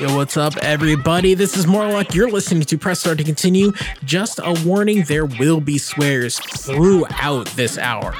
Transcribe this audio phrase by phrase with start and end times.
[0.00, 1.34] Yo, what's up, everybody?
[1.34, 2.14] This is Morlock.
[2.14, 3.70] You're listening to Press Start to Continue.
[4.02, 8.14] Just a warning there will be swears throughout this hour.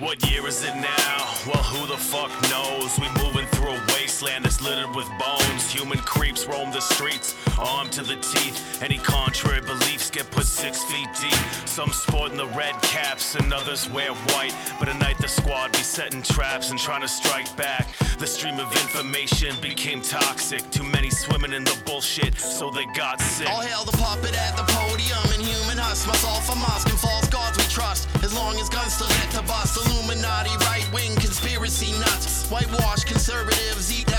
[0.00, 1.34] What year is it now?
[1.46, 2.98] Well, who the fuck knows?
[2.98, 3.78] We moving through
[4.20, 5.72] wasteland that's littered with bones.
[5.72, 8.82] Human creeps roam the streets, armed to the teeth.
[8.82, 11.38] Any contrary beliefs get put six feet deep.
[11.66, 14.54] Some sporting the red caps and others wear white.
[14.78, 17.88] But at night the squad be setting traps and trying to strike back.
[18.18, 20.68] The stream of information became toxic.
[20.70, 23.48] Too many swimming in the bullshit, so they got sick.
[23.48, 27.28] All hail the puppet at the podium and human husk all from us and false
[27.28, 28.08] gods we trust.
[28.22, 32.48] As long as guns still get to bust, Illuminati, right wing conspiracy nuts.
[32.50, 34.09] Whitewash conservatives eat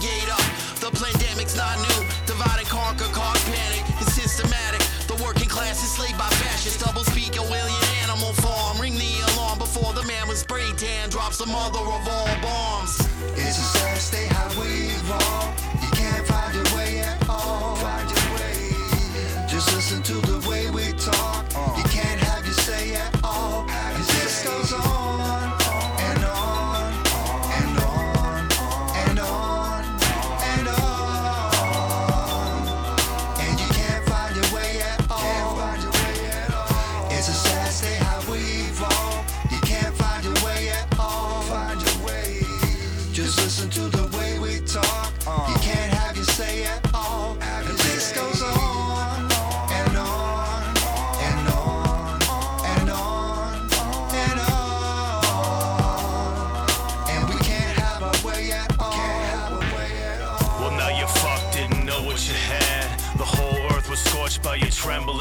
[0.00, 0.44] gate up.
[0.80, 2.00] The pandemic's not new.
[2.26, 3.82] Divide and conquer, cause panic.
[4.00, 4.82] It's systematic.
[5.08, 6.82] The working class is slaved by fascists.
[6.82, 8.80] Double speak a William animal form.
[8.80, 12.65] Ring the alarm before the man with spray tan drops the mother of all bombs.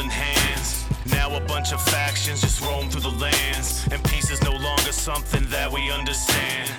[0.04, 0.86] Hands.
[1.06, 4.92] Now a bunch of factions just roam through the lands, and peace is no longer
[4.92, 6.70] something that we understand.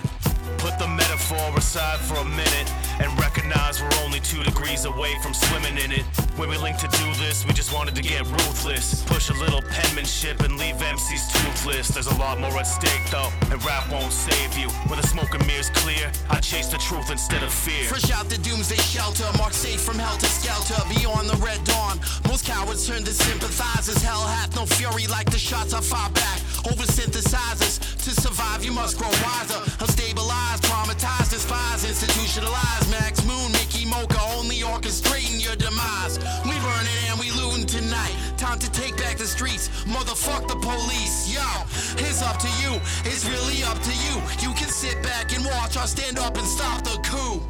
[0.59, 5.33] Put the metaphor aside for a minute and recognize we're only two degrees away from
[5.33, 6.26] swimming in it.
[6.37, 9.03] When we linked to do this, we just wanted to get ruthless.
[9.05, 11.89] Push a little penmanship and leave MCs toothless.
[11.89, 14.69] There's a lot more at stake though, and rap won't save you.
[14.89, 17.85] When the smoke and mirrors clear, I chase the truth instead of fear.
[17.85, 21.99] Fresh out the doomsday shelter, marked safe from hell helter skelter, beyond the red dawn.
[22.29, 24.03] Most cowards turn to sympathizers.
[24.03, 26.41] Hell hath no fury like the shots I fire back.
[26.71, 27.81] Over synthesizers.
[28.05, 29.59] To survive, you must grow wiser.
[29.83, 32.91] Unstabilized, traumatized, despised, institutionalized.
[32.91, 33.51] Max Moon,
[33.87, 36.19] Moka, only orchestrating your demise.
[36.45, 38.15] We burning and we looting tonight.
[38.37, 39.69] Time to take back the streets.
[39.85, 41.33] Motherfuck the police.
[41.33, 41.47] Yo,
[41.99, 42.81] it's up to you.
[43.05, 44.15] It's really up to you.
[44.43, 47.41] You can sit back and watch or stand up and stop the coup.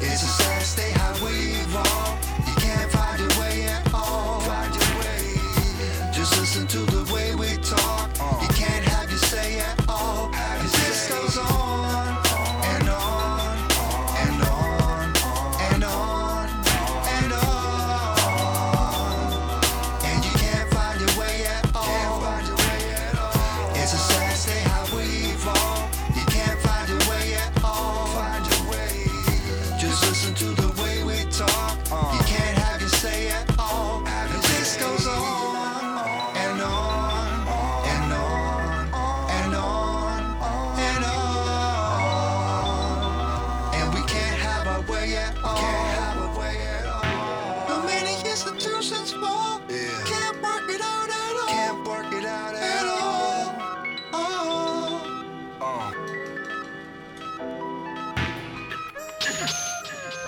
[0.00, 2.18] It's a sad state how we evolve.
[2.46, 4.40] You can't find your way at all.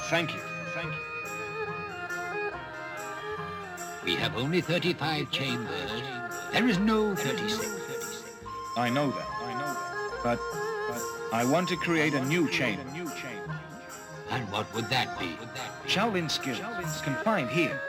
[0.08, 0.40] Thank you.
[0.72, 1.00] Thank you.
[4.04, 5.90] We have only 35 chambers.
[6.52, 8.22] There is no 36.
[8.76, 9.26] I know that.
[9.42, 10.12] I know that.
[10.22, 10.38] But,
[10.88, 11.02] but
[11.32, 12.84] I want to create a new chamber.
[14.30, 15.36] And what would that be?
[15.88, 16.60] Shaolin skills
[17.02, 17.80] confined here.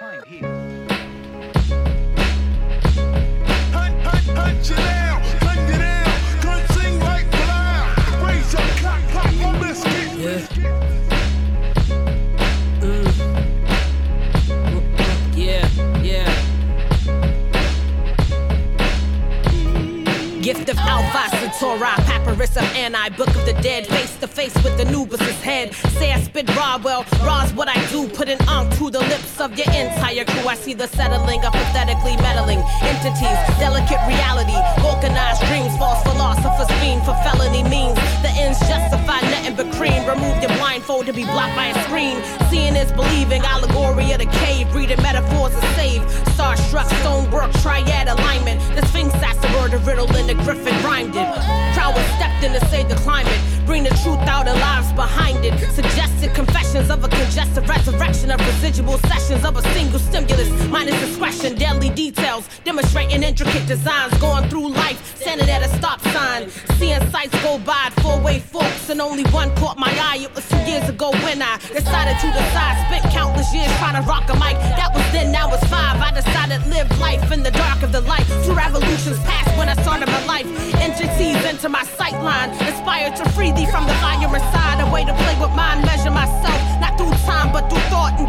[22.87, 25.73] Of Ani, Book of the Dead, face to face with Anubis' head.
[25.73, 29.36] Say I spit raw, well, raw's what I do, put an unk to the lips
[29.47, 30.47] of your entire crew.
[30.47, 37.01] I see the settling of pathetically meddling entities, delicate reality, vulcanized dreams, false philosophers fiend
[37.07, 37.95] for felony means.
[38.21, 40.03] The ends justify nothing but cream.
[40.03, 42.19] Remove your blindfold to be blocked by a screen.
[42.49, 46.03] Seeing is believing, allegory of the cave, reading metaphors of save.
[46.35, 48.59] Starstruck, stonework, triad alignment.
[48.75, 51.29] The Sphinx asked the word, a riddle, and the Griffin rhymed it.
[51.73, 53.39] Crowd stepped in to save the climate.
[53.65, 55.53] Bring the truth out and lives behind it.
[55.71, 60.49] Suggested confessions of a congested resurrection of residual sessions of a single stimulus.
[60.67, 64.13] Minus discretion, deadly details, demonstrating intricate designs.
[64.19, 66.49] Going through life, standing at a stop sign.
[66.77, 70.19] Seeing sights go by at four way forks, and only one caught my eye.
[70.21, 72.75] It was two years ago when I decided to decide.
[72.87, 74.57] Spent countless years trying to rock a mic.
[74.79, 75.99] That was then, now it's five.
[75.99, 78.25] I decided to live life in the dark of the light.
[78.45, 80.47] Two revolutions passed when I started my life.
[80.81, 82.49] Entities into my sight line.
[82.65, 84.81] Inspired to free thee from the fire inside.
[84.81, 86.56] A way to play with mind, measure myself.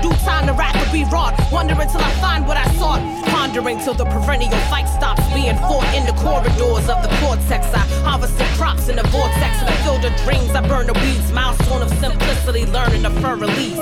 [0.03, 1.35] Due time, the rap will be wrought.
[1.51, 3.01] Wondering till I find what I sought.
[3.27, 7.67] Pondering till the perennial fight stops being fought in the corridors of the cortex.
[7.75, 9.61] I harvest the crops in the vortex.
[9.63, 11.33] In I fill the dreams, I burn the weeds.
[11.33, 13.79] Milestone of simplicity, learning the fur release.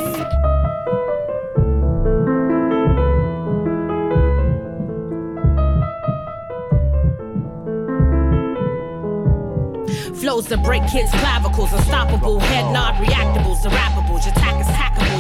[10.21, 14.25] Flows that break kids' clavicles, unstoppable, head nod reactables, irrapables.
[14.25, 14.35] Your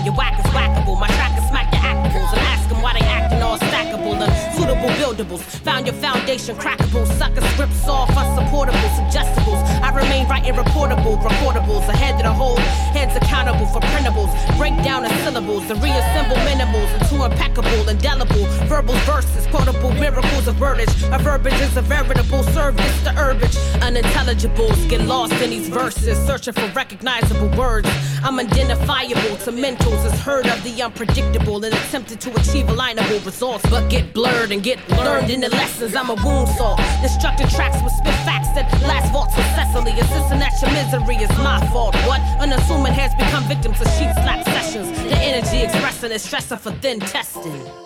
[0.06, 0.98] your whack is whackable.
[0.98, 4.14] My track is smack your actables and ask them why they acting all stackable.
[4.16, 7.04] Unsuitable buildables, found your foundation crackable.
[7.18, 9.62] Sucker scripts off, unsupportable, suggestibles.
[9.96, 11.88] Remain writing reportable, recordables.
[11.88, 12.58] Ahead of the whole,
[12.92, 14.30] heads accountable for printables.
[14.58, 18.44] Break down the syllables and reassemble minimals into impeccable, indelible.
[18.68, 20.92] Verbal verses, quotable miracles of wordage.
[21.14, 23.56] A verbiage is a veritable service to herbage.
[23.80, 27.88] Unintelligibles get lost in these verses, searching for recognizable words.
[28.22, 33.64] I'm identifiable to mentals, as heard of the unpredictable and attempted to achieve alignable results,
[33.70, 35.96] but get blurred and get learned in the lessons.
[35.96, 39.46] I'm a wound saw, destructive tracks with spit facts that last vaults with
[39.86, 40.00] Cecily.
[40.00, 41.94] Insisting that your misery is my fault.
[42.06, 42.20] What?
[42.40, 44.90] Unassuming has become victims of sheet slap sessions.
[44.90, 47.85] The energy expressing is stressor for then testing.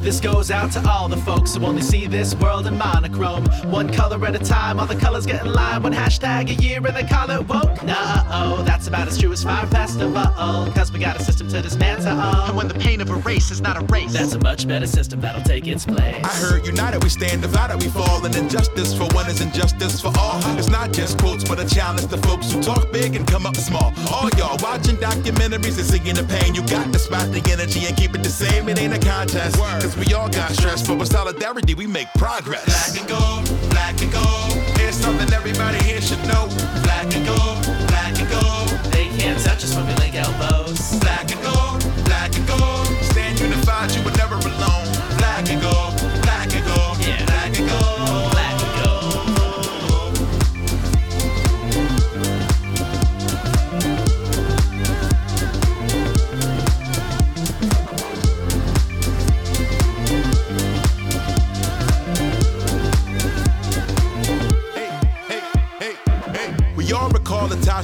[0.00, 3.46] This goes out to all the folks who only see this world in monochrome.
[3.70, 5.82] One color at a time, all the colors get in line.
[5.82, 7.82] One hashtag a year and they call it woke.
[7.84, 10.24] Nah, oh, that's about as true as Fire Festival.
[10.74, 12.12] Cause we got a system to dismantle.
[12.12, 14.86] And when the pain of a race is not a race, that's a much better
[14.86, 16.22] system that'll take its place.
[16.24, 20.12] I heard united we stand, divided we fall, and injustice for one is injustice for
[20.18, 20.40] all.
[20.58, 23.56] It's not just quotes, but a challenge to folks who talk big and come up
[23.56, 23.92] small.
[24.12, 26.54] All y'all watching documentaries and seeing the pain.
[26.54, 28.68] You got to spot the energy and keep it the same.
[28.68, 32.64] It ain't a contest, cause we all got stress, but with solidarity we make progress.
[32.64, 34.52] Black and gold, black and gold.
[34.78, 36.48] Here's something everybody here should know.
[36.82, 38.68] Black and gold, black and gold.
[38.92, 40.98] They can't touch us when we link elbows.
[41.00, 42.86] Black and gold, black and gold.
[43.02, 44.88] Stand unified, you were never alone.
[45.18, 45.93] Black and gold,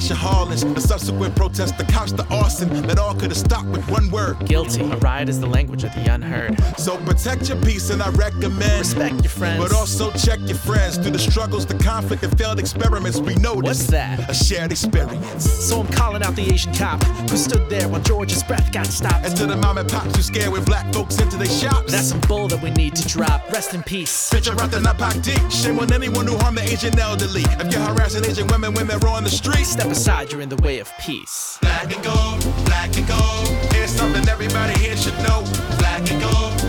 [0.01, 3.67] recall Latasha Harlins, the subsequent protest, the couch, the arson that all could have stopped
[3.67, 4.37] with one word.
[4.45, 4.81] Guilty.
[4.81, 6.59] A riot is the language of the unheard.
[6.77, 9.63] So protect your peace, and I recommend Respect your friends.
[9.63, 13.19] But also check your friends through the struggles, the conflict, and failed experiments.
[13.19, 14.29] We know What's that?
[14.29, 15.49] A shared experience.
[15.49, 19.25] So I'm calling out the Asian cop who stood there while George's breath got stopped.
[19.25, 21.91] And to the mom and pops who scared when black folks into their shops.
[21.91, 23.51] That's some bull that we need to drop.
[23.51, 24.33] Rest in peace.
[24.33, 25.51] Out the Napak deep.
[25.51, 27.43] Shame on anyone who harmed the Asian elderly.
[27.43, 29.69] If you're harassing Asian women when they're on the streets.
[29.69, 31.57] Step aside, you're in the way of peace.
[31.61, 33.47] Black and gold, black and gold.
[33.73, 35.43] Here's something everybody here should know.
[35.79, 36.60] Black and gold,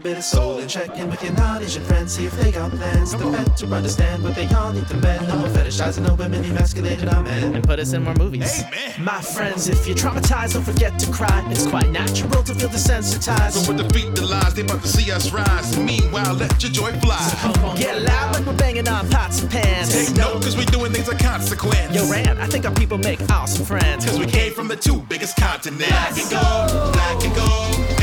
[0.00, 2.70] a bit of soul, and check in with your non-Asian friends, see if they got
[2.70, 3.12] plans.
[3.12, 5.28] The better understand what they all need to mend.
[5.28, 7.54] No more fetishizing, no women emasculated our men.
[7.54, 8.62] And put us in more movies.
[8.64, 8.92] Amen.
[8.98, 11.46] My friends, if you're traumatized, don't forget to cry.
[11.50, 13.52] It's quite natural to feel desensitized.
[13.52, 15.76] So with defeat the lies, they about to see us rise.
[15.76, 17.74] And meanwhile, let your joy fly.
[17.76, 19.92] Get loud like we're banging on pots and pans.
[19.92, 21.94] Take note, cause we doing things of consequence.
[21.94, 24.06] Yo, Ran, I think our people make awesome friends.
[24.06, 25.88] Cause we came from the two biggest continents.
[25.88, 27.99] Black and gold, black and gold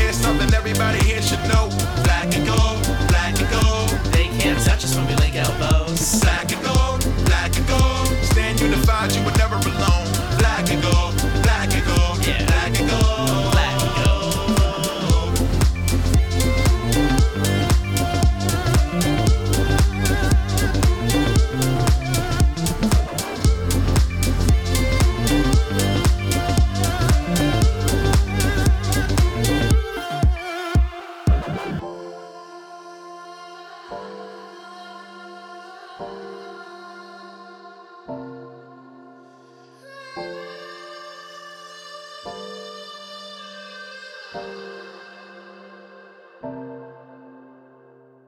[0.68, 1.68] everybody here should know.
[2.04, 3.88] Black and gold, black and gold.
[4.12, 6.20] They can't touch us when we link elbows.
[6.20, 8.08] Black and gold, black and gold.
[8.24, 9.37] Stand unified, you would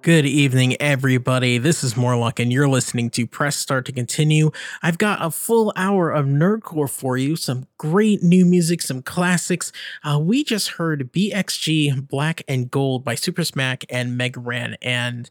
[0.02, 1.58] Good evening, everybody.
[1.58, 4.50] This is Morlock, and you're listening to Press Start to Continue.
[4.82, 9.72] I've got a full hour of nerdcore for you, some great new music, some classics.
[10.02, 15.28] Uh, we just heard BXG Black and Gold by Super Smack and Mega Ran, and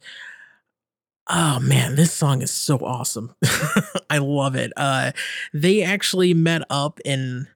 [1.27, 3.33] oh man, this song is so awesome.
[4.11, 4.71] I love it.
[4.77, 5.13] Uh,
[5.51, 7.47] they actually met up in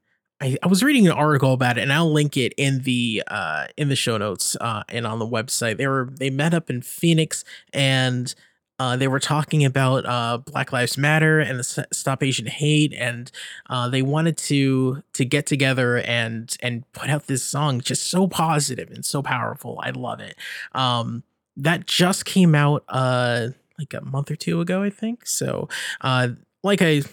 [0.44, 3.68] I, I, was reading an article about it and I'll link it in the uh
[3.78, 5.78] in the show notes uh and on the website.
[5.78, 8.34] They were they met up in Phoenix and
[8.80, 13.32] uh, they were talking about uh, Black Lives Matter and the Stop Asian Hate, and
[13.70, 18.28] uh, they wanted to to get together and and put out this song, just so
[18.28, 19.80] positive and so powerful.
[19.82, 20.36] I love it.
[20.74, 21.24] Um,
[21.56, 25.28] that just came out uh, like a month or two ago, I think.
[25.28, 25.70] So,
[26.02, 26.30] uh,
[26.64, 27.04] like I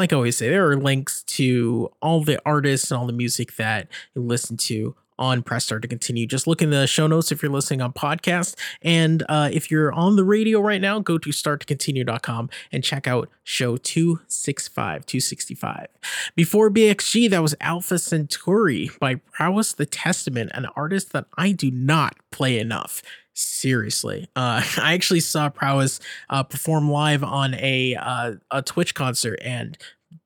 [0.00, 3.56] like I always say, there are links to all the artists and all the music
[3.56, 6.26] that you listen to on Press Start to Continue.
[6.26, 8.56] Just look in the show notes if you're listening on podcast.
[8.80, 13.28] And uh, if you're on the radio right now, go to starttocontinue.com and check out
[13.44, 15.86] show 265, 265.
[16.34, 21.70] Before BXG, that was Alpha Centauri by Prowess the Testament, an artist that I do
[21.70, 23.02] not play enough
[23.40, 24.28] seriously.
[24.36, 29.76] Uh, I actually saw Prowess uh, perform live on a uh, a Twitch concert and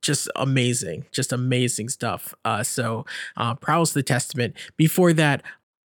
[0.03, 2.35] just amazing, just amazing stuff.
[2.45, 3.05] Uh, so
[3.37, 4.55] uh, Prowess the Testament.
[4.77, 5.43] Before that,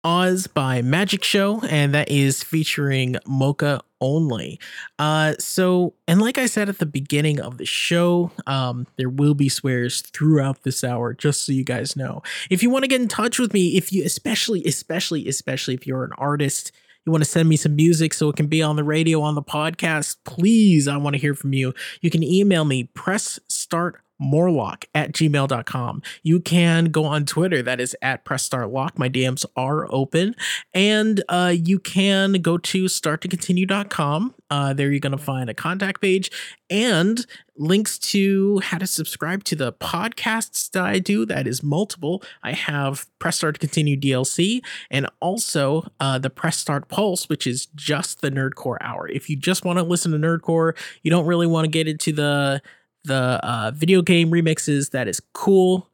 [0.03, 4.59] Oz by Magick Show, and that is featuring Moka Only.
[4.99, 9.33] Uh, so, and like I said at the beginning of the show, um, there will
[9.33, 12.21] be swears throughout this hour, just so you guys know.
[12.49, 15.87] If you want to get in touch with me, if you, especially, especially, especially if
[15.87, 16.73] you're an artist,
[17.05, 19.35] you want to send me some music so it can be on the radio, on
[19.35, 21.73] the podcast, please, I want to hear from you.
[22.01, 26.01] You can email me, press start morlock at gmail.com.
[26.23, 28.97] You can go on Twitter, that is at press start lock.
[28.97, 30.35] My DMs are open.
[30.73, 34.35] And uh, you can go to starttocontinue.com.
[34.49, 36.29] Uh, there you're going to find a contact page
[36.69, 37.25] and
[37.57, 41.25] links to how to subscribe to the podcasts that I do.
[41.25, 42.23] That is multiple.
[42.43, 47.45] I have Press Start to Continue DLC and also uh, the Press Start Pulse, which
[47.45, 49.07] is just the Nerdcore hour.
[49.07, 52.11] If you just want to listen to Nerdcore, you don't really want to get into
[52.11, 52.61] the
[53.03, 54.91] the uh, video game remixes.
[54.91, 55.89] That is cool.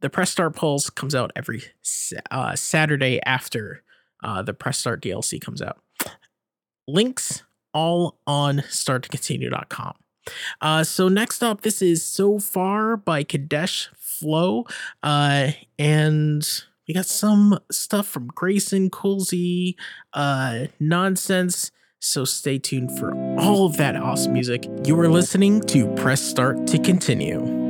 [0.00, 1.62] The Press Start Pulse comes out every
[2.30, 3.82] uh, Saturday after
[4.22, 5.78] uh, the Press Start DLC comes out.
[6.88, 9.94] Links all on starttocontinue.com.
[10.60, 14.66] Uh, so next up, this is So Far by Kadesh Flow.
[15.02, 16.46] Uh, and
[16.86, 19.74] we got some stuff from Grayson, Coolzey,
[20.12, 21.70] uh, Nonsenze,
[22.02, 24.68] so stay tuned for all of that awesome music.
[24.84, 27.62] You are listening to Press Start to Continue.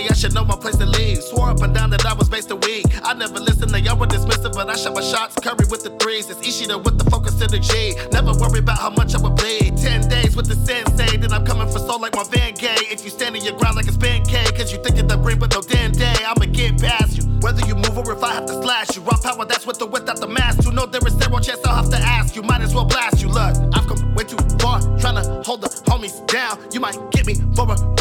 [0.00, 1.22] Ishida know my place to leave.
[1.22, 2.86] Swore up and down that I was based a week.
[3.02, 5.34] I never listened, that y'all were dismissive, but I shot my shots.
[5.36, 6.28] Curry with the threes.
[6.30, 7.96] It's Ishida with the focus in the G.
[8.12, 9.76] Never worry about how much I would bleed.
[9.78, 12.76] Ten days with the sensei, then I'm coming for soul like my Van Gay.
[12.90, 15.38] If you stand in your ground like a span K, cause you think the green,
[15.38, 17.24] but no damn day, I'ma get past you.
[17.40, 19.02] Whether you move or if I have to slash you.
[19.02, 20.64] Raw power, that's with the without the mask.
[20.64, 22.42] You know there is zero chance I'll have to ask you.
[22.42, 23.28] Might as well blast you.
[23.28, 26.58] Look, I've come way too far, trying to hold the homies down.
[26.72, 27.96] You might get me for a round,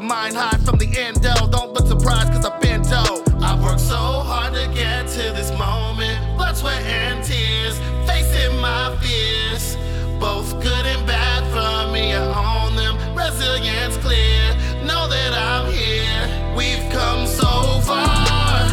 [0.00, 1.34] a high from the endo.
[1.48, 3.26] Don't look surprised, cause I've been dope.
[3.42, 6.36] I've worked so hard to get to this moment.
[6.36, 7.78] Blood, sweat, and tears.
[8.06, 9.76] Facing my fears.
[10.20, 12.14] Both good and bad from me.
[12.14, 12.96] I own them.
[13.16, 14.54] Resilience clear.
[14.84, 16.54] Know that I'm here.
[16.56, 18.68] We've come so far.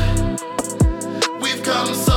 [1.42, 2.15] We've come so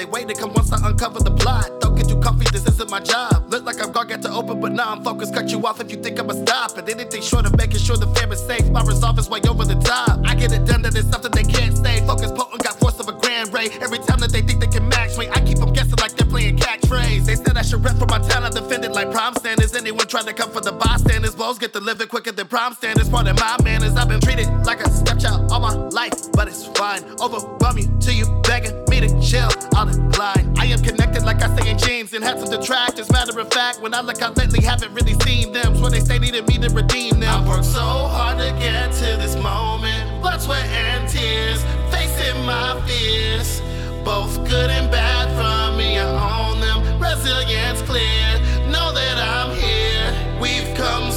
[0.00, 1.78] They wait to come once I uncover the plot.
[1.82, 3.44] Don't get too comfy, this isn't my job.
[3.50, 5.34] Look like I've got to get to open, but now I'm focused.
[5.34, 6.78] Cut you off if you think I'ma stop.
[6.78, 9.66] And anything short of making sure the fam is safe, my resolve is way over
[9.66, 10.18] the top.
[10.24, 12.00] I get it done, that it's something they can't say.
[12.06, 13.68] Focus potent, got force of a grand ray.
[13.82, 16.26] Every time that they think they can match me, I keep them guessing like they're
[16.26, 17.26] playing catchphrase.
[17.26, 19.76] They said I should rep for my talent, defended like prom standards.
[19.76, 23.10] Anyone trying to come for the bystanders, blows get delivered quicker than prom standards.
[23.10, 26.64] Part of my manners, I've been treated like a stepchild all my life, but it's
[26.68, 27.04] fine.
[27.20, 28.79] Overwhelming to till you begging
[29.30, 29.48] chill.
[29.74, 30.52] I'll decline.
[30.58, 33.10] I am connected like I say in jeans and had some detractors.
[33.12, 35.80] Matter of fact, when I look out lately, haven't really seen them.
[35.80, 37.44] When they say needed me to redeem them.
[37.44, 40.20] I worked so hard to get to this moment.
[40.20, 41.62] Blood, sweat, and tears.
[41.92, 43.60] Facing my fears.
[44.04, 46.78] Both good and bad from me, I own them.
[47.00, 48.26] Resilience clear.
[48.66, 50.40] Know that I'm here.
[50.40, 51.09] We've come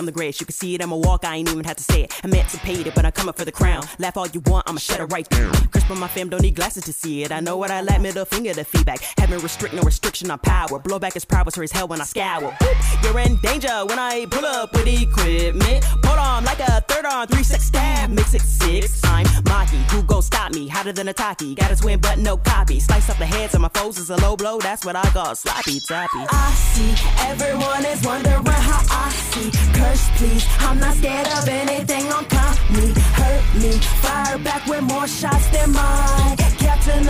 [0.00, 0.40] I'm the greatest.
[0.40, 2.24] You can see it, I'ma walk, I ain't even have to say it.
[2.24, 3.82] Emancipated, but I'm coming for the crown.
[3.98, 5.52] Laugh all you want, I'ma shut it right down.
[5.68, 7.30] Crisp on my fam, don't need glasses to see it.
[7.30, 9.02] I know what I lack, middle finger to feedback.
[9.18, 10.80] Haven't restrict, no restriction on power.
[10.80, 12.56] Blowback is prowess or as hell when I scour.
[13.02, 15.84] You're in danger when I pull up with equipment.
[16.02, 19.04] Pull on like a third on, three six stab, mix it six.
[19.04, 20.66] I'm Maki, who gon' stop me?
[20.66, 21.54] Hotter than a Taki.
[21.54, 22.80] Got a twin, but no copy.
[22.80, 25.34] Slice up the heads of my foes is a low blow, that's what I call
[25.34, 26.24] sloppy toppy.
[26.30, 26.94] I see
[27.28, 29.50] everyone is wondering how I see.
[29.90, 30.46] Curse, please.
[30.60, 32.24] I'm not scared of anything on
[32.70, 32.94] me.
[33.18, 33.72] Hurt me.
[34.02, 36.36] Fire back with more shots than mine.
[36.36, 37.04] Captain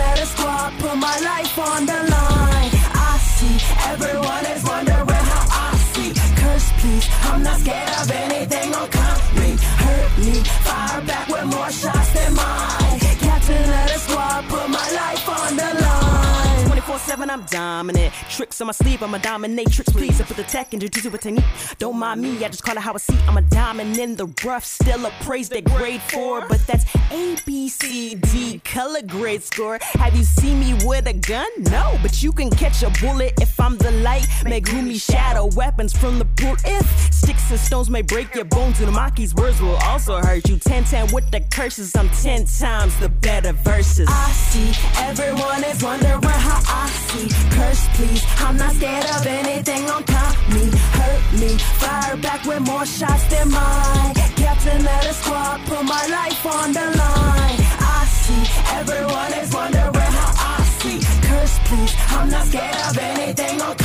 [17.17, 17.27] line.
[17.27, 18.13] 24 7, I'm dominant.
[18.29, 19.91] Tricks on my sleeve, I'm a dominatrix.
[19.91, 21.43] Please, I put the tech into juicy with technique.
[21.77, 23.17] Don't mind me, I just call it how I see.
[23.27, 26.47] I'm a diamond in the rough, still appraised at grade 4.
[26.47, 29.79] But that's A, B, C, D, color grade score.
[29.81, 31.49] Have you seen me with a gun?
[31.57, 34.23] No, but you can catch a bullet if I'm the light.
[34.43, 36.55] Megumi shadow weapons from the pool.
[36.65, 40.57] If sticks and stones may break your bones, and Maki's words will also hurt you.
[40.57, 44.07] 10 10 with the curses, I'm 10 times the better verses.
[44.09, 47.27] I see everyone is wondering how I see.
[47.55, 48.23] Curse, please.
[48.39, 50.65] I'm not scared of anything on top me.
[50.97, 51.51] Hurt me.
[51.81, 54.13] Fire back with more shots than mine.
[54.43, 57.59] Captain of the squad, put my life on the line.
[57.97, 58.43] I see
[58.79, 60.99] everyone is wondering how I see.
[61.27, 61.93] Curse, please.
[62.15, 63.75] I'm not scared of anything on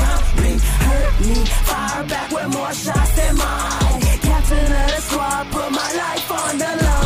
[0.43, 0.53] me.
[0.87, 1.39] Hurt me.
[1.69, 4.01] Fire back with more shots than mine.
[4.29, 7.06] Captain of the squad, put my life on the line.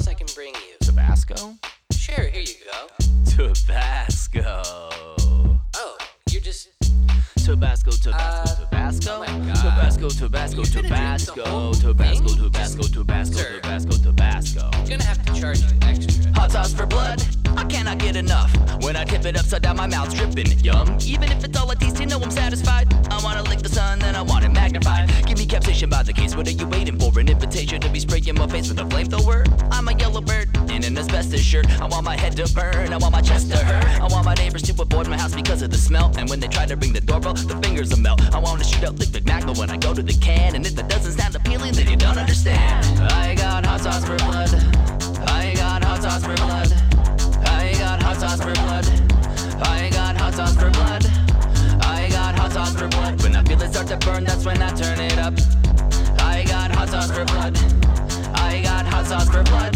[0.00, 0.76] Else I can bring you?
[0.80, 1.54] Tabasco?
[1.92, 3.52] Sure, here you go.
[3.52, 4.62] Tabasco.
[5.76, 5.98] Oh,
[6.30, 6.68] you're just.
[7.44, 9.24] Tabasco, Tabasco, Uh, Tabasco.
[9.26, 11.72] oh Tabasco, Tabasco, You're gonna drink the Tabasco.
[11.74, 12.28] Tabasco.
[12.34, 13.42] Tabasco, Tabasco.
[13.60, 14.70] Tabasco, Tabasco.
[14.72, 16.32] I'm gonna have to charge you extra.
[16.34, 17.20] Hot sauce for blood.
[17.56, 18.50] I cannot get enough.
[18.82, 20.58] When I tip it upside down, my mouth's dripping.
[20.60, 20.98] Yum.
[21.02, 22.92] Even if it's all a taste, you know I'm satisfied.
[23.10, 25.08] I wanna lick the sun, then I want it magnified.
[25.26, 26.34] Give me capsaicin by the case.
[26.36, 27.18] What are you waiting for?
[27.18, 29.46] An invitation to be spraying my face with a flamethrower?
[29.70, 31.68] I'm a yellow bird in an asbestos shirt.
[31.80, 32.92] I want my head to burn.
[32.92, 33.84] I want my chest to hurt.
[34.00, 36.12] I want my neighbors to avoid my house because of the smell.
[36.16, 38.22] And when they try to ring the doorbell, the fingers will melt.
[38.34, 40.54] I wanna shoot out liquid magma when I go to the can.
[40.54, 42.86] And if that doesn't sound appealing, then you don't understand.
[43.12, 44.54] I got hot sauce for blood.
[45.28, 46.89] I got hot sauce for blood.
[48.20, 48.84] Sauce for blood.
[49.62, 51.06] I got hot sauce for blood.
[51.80, 53.22] I got hot sauce for blood.
[53.22, 55.32] When I feel it start to burn, that's when I turn it up.
[56.18, 57.56] I got hot sauce for blood.
[58.34, 59.74] I got hot sauce for blood.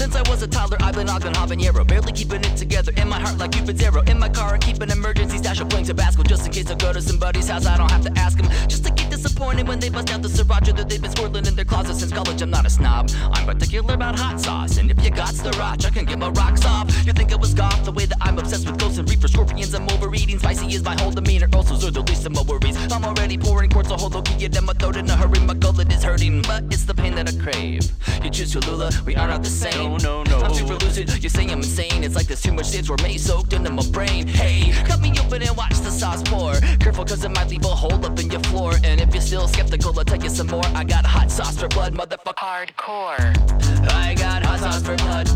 [0.00, 2.90] Since I was a toddler, I've been on habanero, barely keeping it together.
[2.96, 4.00] In my heart, like Cupid's arrow.
[4.06, 6.74] In my car, I keep an emergency stash of playing Tabasco, just in case I
[6.74, 7.66] go to somebody's house.
[7.66, 10.28] I don't have to ask them, just to get disappointed when they bust out the
[10.28, 12.40] sriracha that they've been swirling in their closet since college.
[12.40, 13.10] I'm not a snob.
[13.34, 16.64] I'm particular about hot sauce, and if you got sriracha, I can get my rocks
[16.64, 16.88] off.
[17.04, 19.74] You think I was golf the way that I'm obsessed with ghosts and reefer scorpions.
[19.74, 20.38] I'm overeating.
[20.38, 21.48] Spicy is my whole demeanor.
[21.52, 22.74] Also, are the least of my worries.
[22.90, 25.40] I'm already pouring quarts of whole in my throat in a hurry.
[25.40, 27.80] My gullet is hurting, but it's the pain that I crave.
[28.24, 29.96] You choose Cholula, we are not the same.
[29.98, 30.40] No, no, no.
[30.40, 31.22] I'm super lucid.
[31.22, 32.04] You say I'm insane.
[32.04, 34.26] It's like there's too much sins were made soaked into my brain.
[34.26, 36.54] Hey, cut me open and watch the sauce pour.
[36.78, 38.74] Careful, cause it might leave a hole up in your floor.
[38.84, 40.66] And if you're still skeptical, I'll tell you some more.
[40.74, 42.34] I got hot sauce for blood, motherfucker.
[42.40, 43.20] Hardcore.
[43.92, 45.28] I got hot sauce for blood.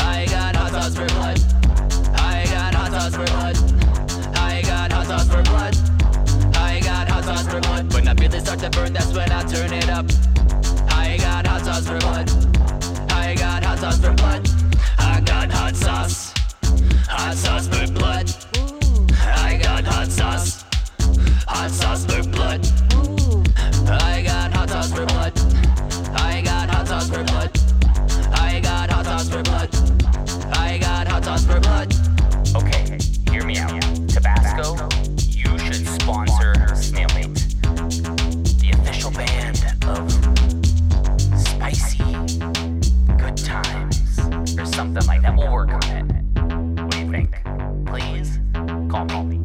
[0.00, 1.38] I got hot sauce for blood.
[2.14, 3.56] I got hot sauce for blood.
[4.36, 5.76] I got hot sauce for blood.
[6.56, 7.92] I got hot sauce for blood.
[7.92, 10.06] When I feel it start to burn, that's when I turn it up.
[11.42, 12.30] Got hot sauce for blood.
[13.10, 14.48] I got hot sauce for blood.
[14.98, 16.32] I got hot sauce.
[17.08, 18.30] Hot sauce for blood.
[19.18, 20.64] I got hot sauce.
[21.48, 22.64] Hot sauce for blood.
[23.88, 25.32] I got hot sauce for blood.
[26.14, 27.50] I got hot sauce for blood.
[28.34, 29.68] I got hot sauce for blood.
[30.54, 31.92] I got hot sauce for blood.
[32.54, 32.91] Okay,
[44.94, 45.36] something like that.
[45.36, 46.82] We'll work on it.
[46.82, 47.42] What do you think?
[47.86, 48.38] Please
[48.90, 49.44] call me.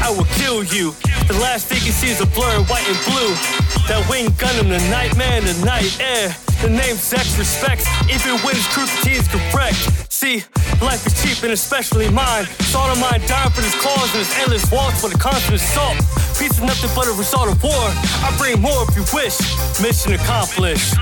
[0.00, 1.07] I will kill you.
[1.28, 3.36] The last thing you see is a blur, in white and blue.
[3.84, 6.34] That wing Gundam, the nightman, the night air.
[6.64, 9.76] The name sex respects, even when his cruelty is correct.
[10.08, 10.42] See,
[10.80, 12.48] life is cheap and especially mine.
[12.72, 16.00] Saw the mind dying for his claws and his endless walks for the constant assault.
[16.40, 17.86] Peace is nothing but a result of war.
[18.24, 19.36] I bring more if you wish.
[19.84, 20.96] Mission accomplished.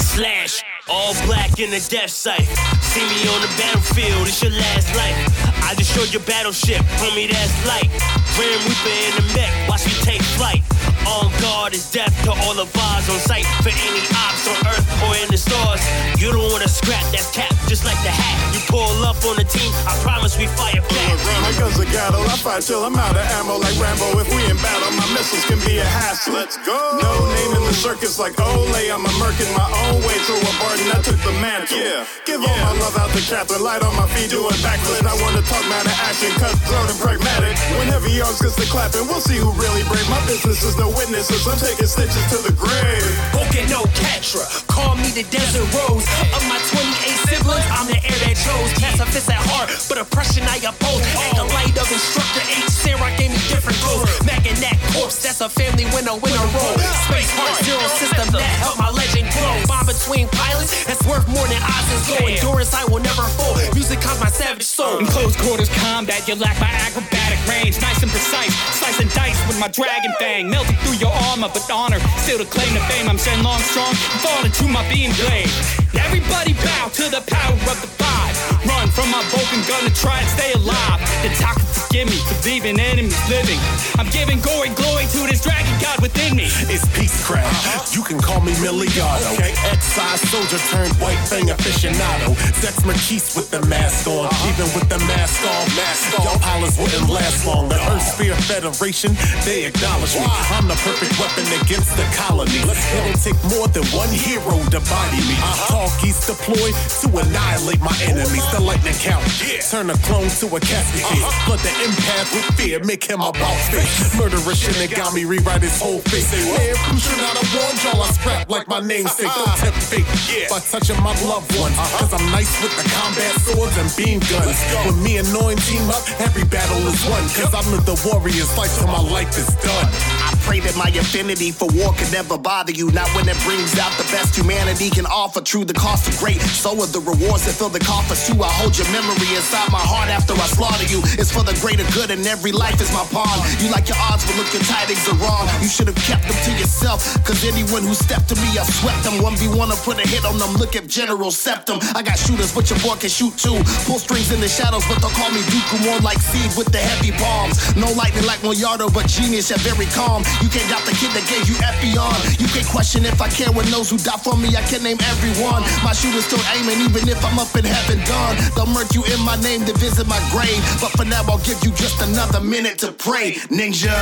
[0.00, 0.64] Slash.
[0.88, 2.48] All black in the death site.
[2.80, 5.57] See me on the battlefield, it's your last life.
[5.68, 7.92] I just showed your battleship, homie, that's light.
[8.40, 10.64] Grim Reaper in the mech, watch me take flight.
[11.04, 14.88] On guard is death to all the vibes on sight for any ops on earth
[15.04, 15.84] or in the stars.
[16.16, 18.36] You don't wanna scrap, that cap, just like the hat.
[18.56, 21.08] You pull up on the team, I promise we fire back.
[21.44, 24.20] My guns are gatto, I fight till I'm out of ammo like Rambo.
[24.20, 26.32] If we in battle, my missiles can be a hassle.
[26.32, 26.76] Let's go.
[27.00, 28.92] No name in the circus like Olay.
[28.92, 30.16] I'm a merc in my own way.
[30.28, 31.76] Throw a burden, I took the mantle.
[31.76, 32.04] Yeah.
[32.28, 33.64] Give all my love out to Catherine.
[33.64, 35.08] Light on my feet, doing backflips.
[35.08, 37.58] I wanna talk matter action, cutthroat and pragmatic.
[37.78, 40.06] When heavy arms gets the clapping, we'll see who really brave.
[40.06, 41.42] My business is no witnesses.
[41.48, 43.06] I'm taking stitches to the grave.
[43.48, 44.44] Okay, no Catra.
[44.68, 46.06] Call me the Desert Rose.
[46.30, 48.70] Of my 28 siblings, I'm the heir that chose.
[48.78, 51.02] Cast a fist at heart, but oppression I oppose.
[51.18, 54.06] At the light of instructor H, Sarah gave me different goals.
[54.22, 56.76] Mac and that corpse, that's a family winner, winner roll.
[57.08, 59.54] Space Heart Zero system that helped my legend grow.
[59.66, 62.30] Bond between pilots, that's worth more than odds and gold.
[62.30, 63.56] Endurance, I will never fall.
[63.74, 64.98] Music calms my savage soul.
[64.98, 65.06] In
[65.38, 67.80] quarters combat, you lack my acrobatic range.
[67.80, 70.50] Nice and precise, slice and dice with my dragon fang.
[70.50, 73.08] Melting through your armor, but honor still to claim the fame.
[73.08, 75.50] I'm Shen Long strong, fall into my beam blade.
[75.94, 78.34] Everybody bow to the power of the five.
[78.66, 81.00] Run from my broken gun to try and stay alive.
[81.22, 83.58] The talk forgive me for leaving enemies living.
[83.98, 86.46] I'm giving glory, glory to this dragon god within me.
[86.68, 87.48] It's Peacecraft.
[87.48, 87.96] Uh-huh.
[87.96, 89.32] You can call me Milliardo.
[89.34, 89.54] Okay.
[89.72, 92.34] X-size soldier turned white fang aficionado.
[92.60, 94.26] Zechs Merquise with the mask on.
[94.26, 94.50] Uh-huh.
[94.50, 95.68] Even with the mask off.
[95.76, 96.24] Mask off.
[96.24, 97.68] Y'all pilots wouldn't last long.
[97.68, 99.12] The Earth Sphere Federation,
[99.44, 100.24] they acknowledge me.
[100.56, 102.56] I'm the perfect weapon against the colony.
[102.64, 105.36] It'll take more than one hero to body me.
[105.68, 108.46] Talkies deployed to annihilate my enemies.
[108.52, 109.24] the lightning count.
[109.70, 111.26] Turn a clone to a casket case.
[111.44, 114.16] Flood the empath with fear, make him a boss face.
[114.16, 116.32] Murderous Shinigami, rewrite his whole face.
[116.32, 118.02] Man, should not have warned y'all?
[118.02, 119.28] I scrap like my namesake.
[119.28, 120.08] Don't tempt fate
[120.48, 121.76] by touching my loved ones.
[122.00, 124.56] Cause I'm nice with the combat swords and beam guns.
[124.86, 127.22] With me and Noin team up, every battle is won.
[127.34, 130.27] Cause I'm the warrior's life till my life is done.
[130.48, 132.88] Pray that my affinity for war could never bother you.
[132.96, 135.44] Not when it brings out the best humanity can offer.
[135.44, 136.40] True, the cost of great.
[136.40, 138.40] So are the rewards that fill the coffers too.
[138.40, 141.04] I hold your memory inside my heart after I slaughter you.
[141.20, 143.36] It's for the greater good, and every life is my pawn.
[143.60, 145.44] You like your odds, but look, your tidings are wrong.
[145.60, 147.04] You should have kept them to yourself.
[147.28, 149.20] Cause anyone who stepped to me, I swept them.
[149.20, 150.56] 1v1 to put a hit on them.
[150.56, 151.76] Look at General Septem.
[151.92, 153.60] I got shooters, but your boy can shoot too.
[153.84, 155.84] Pull strings in the shadows, but they'll call me Dooku.
[155.84, 157.60] More like seed with the heavy bombs.
[157.76, 160.24] No lightning like Moyardo, but genius yet very calm.
[160.42, 162.14] You can't doubt the kid that gave you Epyon.
[162.38, 164.54] You can't question if I care with those who die for me.
[164.54, 165.62] I can name everyone.
[165.82, 168.36] My shooter's still aiming, even if I'm up in heaven done.
[168.54, 170.62] They'll murk you in my name to visit my grave.
[170.80, 173.98] But for now, I'll give you just another minute to pray, ninja.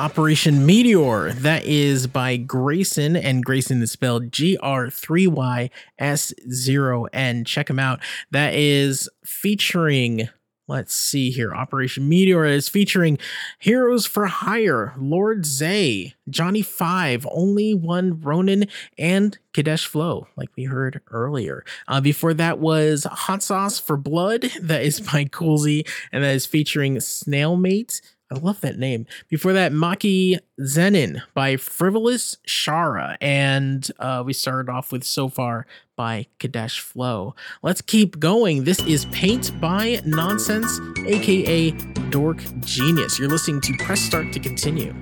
[0.00, 1.32] Operation Meteor.
[1.32, 7.44] That is by Grayson, and Grayson is spelled G R 3 Y S 0 N.
[7.44, 8.00] Check him out.
[8.30, 10.30] That is featuring,
[10.68, 13.18] let's see here, Operation Meteor is featuring
[13.58, 20.64] Heroes for Hire, Lord Xzae, Johnny Five, Only One Ronin, and Kadesh Flow, like we
[20.64, 21.62] heard earlier.
[21.86, 24.50] Uh, before that was Hot Sauce for Blood.
[24.62, 28.00] That is by Coolzey, and that is featuring Snailmate.
[28.32, 29.06] I love that name.
[29.28, 33.16] Before that, Maki Zenin by Frivolous Shara.
[33.20, 35.66] And uh, we started off with So Far
[35.96, 37.34] by Kadesh Flow.
[37.62, 38.62] Let's keep going.
[38.64, 41.72] This is Paint by Nonsenze, aka
[42.10, 43.18] Dork Genius.
[43.18, 44.94] You're listening to Press Start to continue.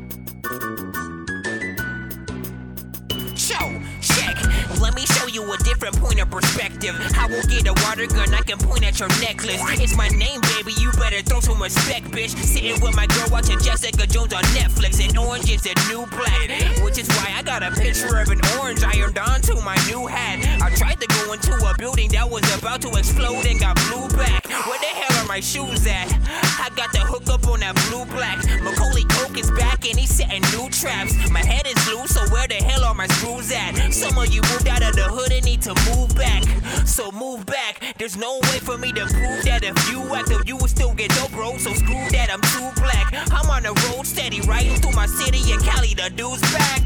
[5.78, 6.94] Different point of perspective.
[7.14, 9.62] I will get a water gun, I can point at your necklace.
[9.78, 12.34] It's my name, baby, you better throw some respect, bitch.
[12.34, 16.50] Sitting with my girl watching Jessica Jones on Netflix, and orange is a new black.
[16.82, 20.42] Which is why I got a picture of an orange ironed onto my new hat.
[20.60, 24.08] I tried to go into a building that was about to explode and got blew
[24.18, 24.48] back.
[24.66, 26.10] Where the hell are my shoes at?
[26.58, 28.42] I got the hook up on that blue black.
[28.62, 31.14] Macaulay Coke is back and he's setting new traps.
[31.30, 33.92] My head is loose, so where the hell are my screws at?
[33.92, 36.44] Some of you moved out of the hood and need to move back.
[36.86, 37.94] So move back.
[37.98, 40.94] There's no way for me to prove that if you act up, you will still
[40.94, 41.56] get dope, bro.
[41.58, 43.12] So screw that, I'm too black.
[43.32, 46.82] I'm on the road steady, riding through my city and Cali, the dude's back.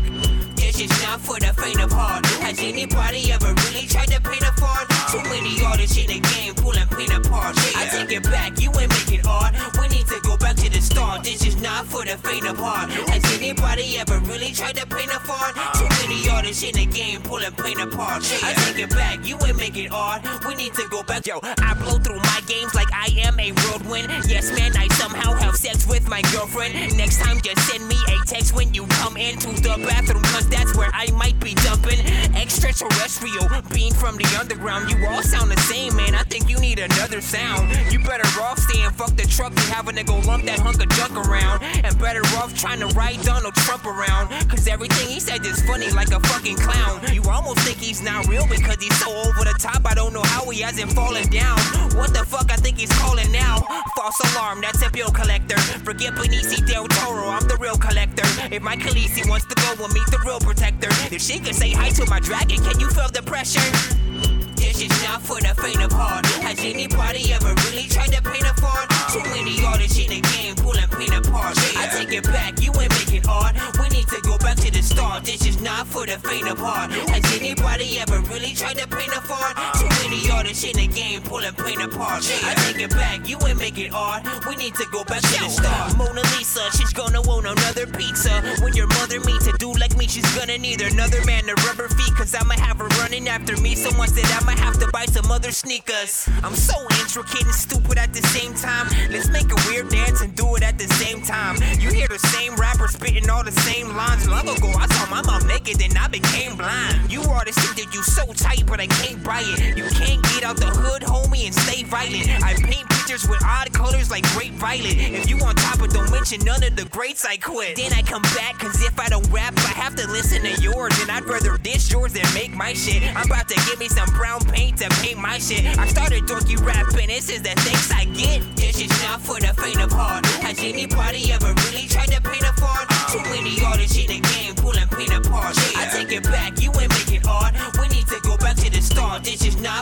[0.56, 2.24] This is not for the faint of heart.
[2.40, 4.88] Has anybody ever really tried to paint a fart?
[5.10, 7.56] Too many artists in the game pulling paint apart.
[7.76, 9.54] I take it back, you ain't making art.
[9.80, 11.24] We need to go back start.
[11.24, 12.90] This is not for the faint of heart.
[12.90, 15.54] Has anybody ever really tried to paint a fart?
[15.78, 18.22] Too many artists in the game pulling paint apart.
[18.42, 20.22] I take it back, you ain't making art.
[20.46, 21.26] We need to go back.
[21.26, 24.10] Yo, I blow through my games like I am a whirlwind.
[24.28, 26.74] Yes, man, I somehow have sex with my girlfriend.
[26.96, 30.76] Next time, just send me a text when you come into the bathroom, cause that's
[30.76, 32.00] where I might be dumping.
[32.34, 34.90] Extraterrestrial, being from the underground.
[34.90, 36.14] You all sound the same, man.
[36.14, 37.70] I think you need another sound.
[37.92, 41.30] You better off saying fuck the truck than having to go lump that hunk of
[41.30, 41.62] around.
[41.84, 44.28] And better off trying to ride Donald Trump around.
[44.48, 47.00] Cause everything he said is funny like a fucking clown.
[47.12, 49.82] You almost think he's not real because he's so over the top.
[49.86, 51.58] I don't know how he hasn't fallen down.
[51.96, 53.58] What the fuck I think he's calling now?
[53.96, 55.58] False alarm, that's a bill collector.
[55.84, 58.26] Forget Benicio del Toro, I'm the real collector.
[58.52, 61.70] If my Khaleesi wants to go and meet the real protector, if she could say
[61.70, 64.41] hi to my dragon, can you feel the pressure?
[64.82, 66.26] Is not for the faint of heart.
[66.42, 68.90] Has anybody ever really tried to paint a fart?
[69.14, 71.54] Too many artists in the game pulling paint apart.
[71.78, 73.54] I take it back, you ain't making art.
[73.78, 75.22] We need to go back to the start.
[75.22, 76.90] This is not for the faint of heart.
[77.14, 79.54] Has anybody ever really tried to paint a fart?
[79.78, 82.26] Too many artists in the game pulling paint apart.
[82.42, 84.26] I take it back, you ain't making art.
[84.48, 85.96] We need to go back to the start.
[85.96, 88.42] Mona Lisa, she's gonna want another pizza.
[88.58, 91.76] When your mother meets a dude like me, she's gonna need another man to rub
[91.76, 92.14] her feet.
[92.14, 95.30] Cause I'ma have her running after me so much that I'ma have to buy some
[95.30, 96.28] other sneakers.
[96.42, 98.86] I'm so intricate and stupid at the same time.
[99.10, 101.56] Let's make a weird dance and do it at the same time.
[101.80, 104.28] You hear the same rapper spitting all the same lines.
[104.28, 107.10] Long ago, I saw my mom naked and I became blind.
[107.10, 109.76] You are the think that you so tight, but I can't buy it.
[109.76, 112.28] You can't get out the hood, homie, and stay violent.
[112.42, 114.96] I paint pictures with odd colors like great violet.
[114.96, 117.76] If you on top, but don't mention none of the greats, I quit.
[117.76, 120.92] Then I come back, cause if I don't rap, I have to listen to yours.
[121.00, 123.02] And I'd rather dish yours than make my shit.
[123.16, 125.66] I'm about to give me some brown paint to paint my shit.
[125.78, 128.56] I started dorky rapping, this is the things I get.
[128.56, 130.24] This is not for the faint of heart.
[130.40, 132.88] Has anybody ever really tried to paint a fart?
[133.12, 135.56] Too many artists in the game pulling paint apart.
[135.76, 136.61] I take it back,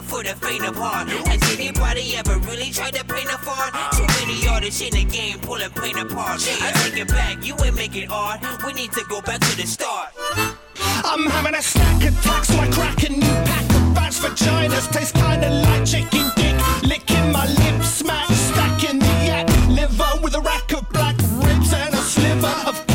[0.01, 1.09] not for the faint of heart.
[1.29, 3.73] Has anybody ever really tried to paint a fart?
[3.93, 6.41] Too many artists in the game pulling paint apart.
[6.63, 8.41] I take it back, you ain't making art.
[8.65, 10.09] We need to go back to the start.
[11.05, 14.91] I'm having a snack attack, so I crack a new pack of fast vaginas.
[14.93, 16.57] Taste kinda like chicken dick.
[16.83, 19.47] Licking my lips, smack, stacking the yak.
[19.69, 22.90] Liver with a rack of black ribs and a sliver of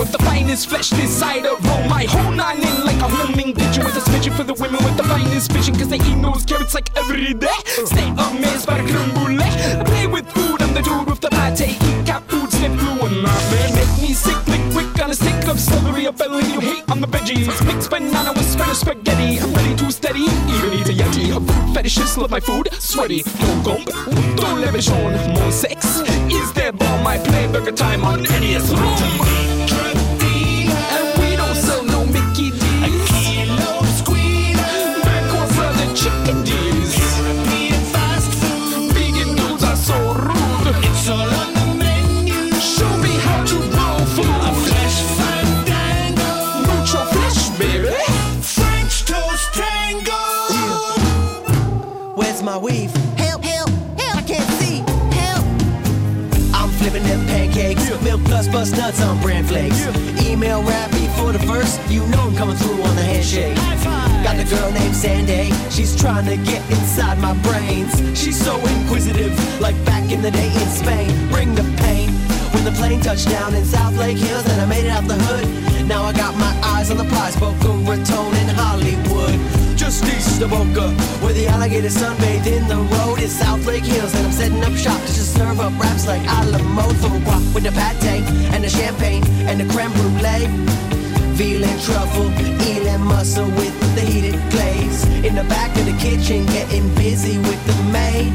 [0.00, 1.88] with the finest flesh this side of Rome.
[1.90, 4.96] My whole nine in like a homing pigeon with a smidgen for the women with
[4.96, 5.74] the finest vision.
[5.74, 7.60] Cause they eat those carrots like every day.
[7.84, 9.38] Stay amazed by the creme.
[9.38, 9.84] I eh?
[9.84, 11.60] play with food, I'm the dude with the pate.
[11.68, 15.14] Eat cat food, sniff glue, and my man make me sick, lick quick on a
[15.14, 16.06] stick of celery.
[16.06, 17.46] A belly you hate on the veggies.
[17.66, 19.38] Mix banana with Spanish spaghetti.
[19.38, 20.79] I'm ready to steady, even.
[21.90, 23.24] A food love my food, sweaty.
[23.40, 23.86] No gump,
[24.36, 24.94] don't me show
[25.34, 25.98] more sex.
[26.30, 27.04] Is there bomb?
[27.04, 29.99] I play burger time on NES room.
[57.60, 58.02] Them pancakes.
[58.02, 59.80] Milk plus bust nuts on bran flakes.
[60.24, 61.78] Email Rappy for the verse.
[61.90, 63.56] You know I'm coming through on the handshake.
[64.24, 65.52] Got the girl named Sandy.
[65.70, 67.92] She's trying to get inside my brains.
[68.18, 71.10] She's so inquisitive, like back in the day in Spain.
[71.30, 72.10] Bring the pain.
[72.52, 75.14] When the plane touched down in South Lake Hills and I made it out the
[75.14, 75.86] hood.
[75.86, 79.59] Now I got my eyes on the prize, Boca Raton in Hollywood.
[79.90, 80.88] East of Boca,
[81.20, 84.72] where the alligators sunbathe in the road is South Lake Hills, and I'm setting up
[84.74, 88.22] shop to just serve up raps like a la mode for guac with the pate
[88.54, 90.46] and the champagne and the creme brulee.
[91.40, 92.30] And truffle,
[92.86, 95.04] and mussel with the heated glaze.
[95.24, 98.30] In the back of the kitchen, getting busy with the maid.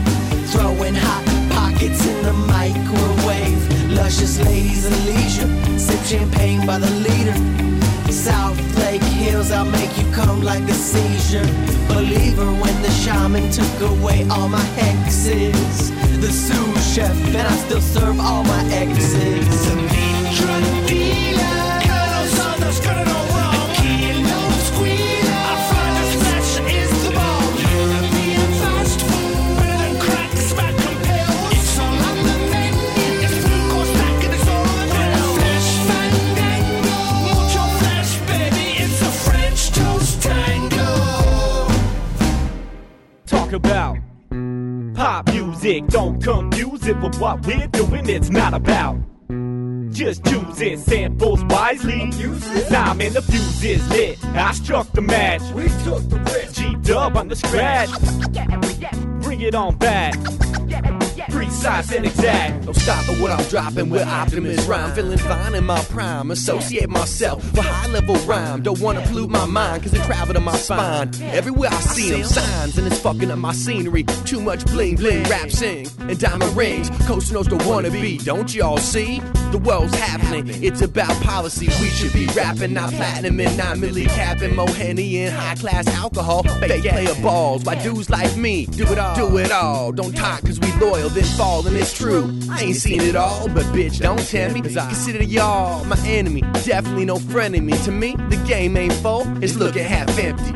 [0.51, 3.91] Throwing hot pockets in the microwave.
[3.91, 7.74] Luscious ladies of leisure, sip champagne by the liter.
[8.11, 11.45] South Lake Hills, I'll make you come like a seizure.
[11.87, 15.91] Believer when the shaman took away all my hexes.
[16.21, 19.65] The sous chef, and I still serve all my exes.
[20.37, 21.74] Drug dealer.
[45.65, 45.87] Music.
[45.87, 48.07] Don't confuse it with what we're doing.
[48.07, 48.97] It's not about
[49.91, 52.11] just using samples wisely.
[52.69, 54.23] Man, the fuse is lit.
[54.25, 55.41] I struck the match.
[55.53, 56.55] We took the risk.
[56.55, 57.89] G Dub on the scratch.
[59.21, 60.15] Bring it on back.
[61.55, 62.65] Precise and exact.
[62.65, 64.93] Don't stop at what I'm dropping with Optimus Rhyme.
[64.93, 66.29] Feeling fine in my prime.
[66.29, 68.61] Associate myself with high level rhyme.
[68.61, 71.11] Don't wanna pollute my mind, cause they travel to my spine.
[71.21, 74.03] Everywhere I see them, signs, and it's fucking up my scenery.
[74.25, 76.89] Too much bling bling, rap sing, and diamond rings.
[77.07, 79.21] Coast knows the wanna be, don't y'all see?
[79.51, 81.67] The world's happening, it's about policy.
[81.81, 84.55] We should be rapping, not platinum and not milli capping.
[84.55, 86.43] Moheni and high class alcohol.
[86.43, 89.15] Fake player balls, why dudes like me do it all?
[89.15, 89.93] Do it all.
[89.93, 92.37] Don't talk cause we loyal, then fall, and it's true.
[92.49, 94.61] I ain't seen it all, but bitch, don't tell me.
[94.61, 96.41] Cause I consider y'all my enemy.
[96.63, 97.73] Definitely no friend in me.
[97.85, 100.51] To me, the game ain't full, it's looking half empty.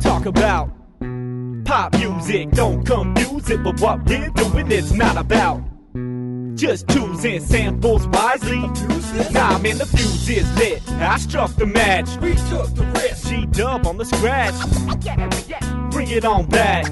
[0.00, 0.70] Talk about
[1.64, 5.62] pop music, don't confuse it, but what we're doing it's not about.
[6.58, 8.58] Just choosing samples wisely.
[9.30, 10.82] Nah, man, the fuse is lit.
[10.90, 12.08] I struck the match.
[12.20, 13.28] We took the risk.
[13.28, 14.56] G dub on the scratch.
[15.92, 16.86] Bring it on back.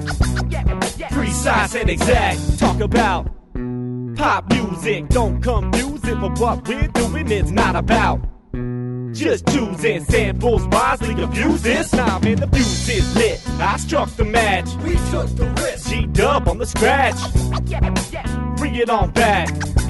[1.11, 2.57] Precise and exact.
[2.57, 3.29] Talk about
[4.15, 5.09] pop music.
[5.09, 8.21] Don't confuse it, for what we're doing it's not about.
[9.11, 11.21] Just choosing samples wisely.
[11.21, 11.91] Abuse this.
[11.93, 13.41] Man, the fuse is lit.
[13.59, 14.69] I struck the match.
[14.85, 15.89] We took the risk.
[15.89, 17.17] G dub on the scratch.
[18.67, 19.86] Bring it on back.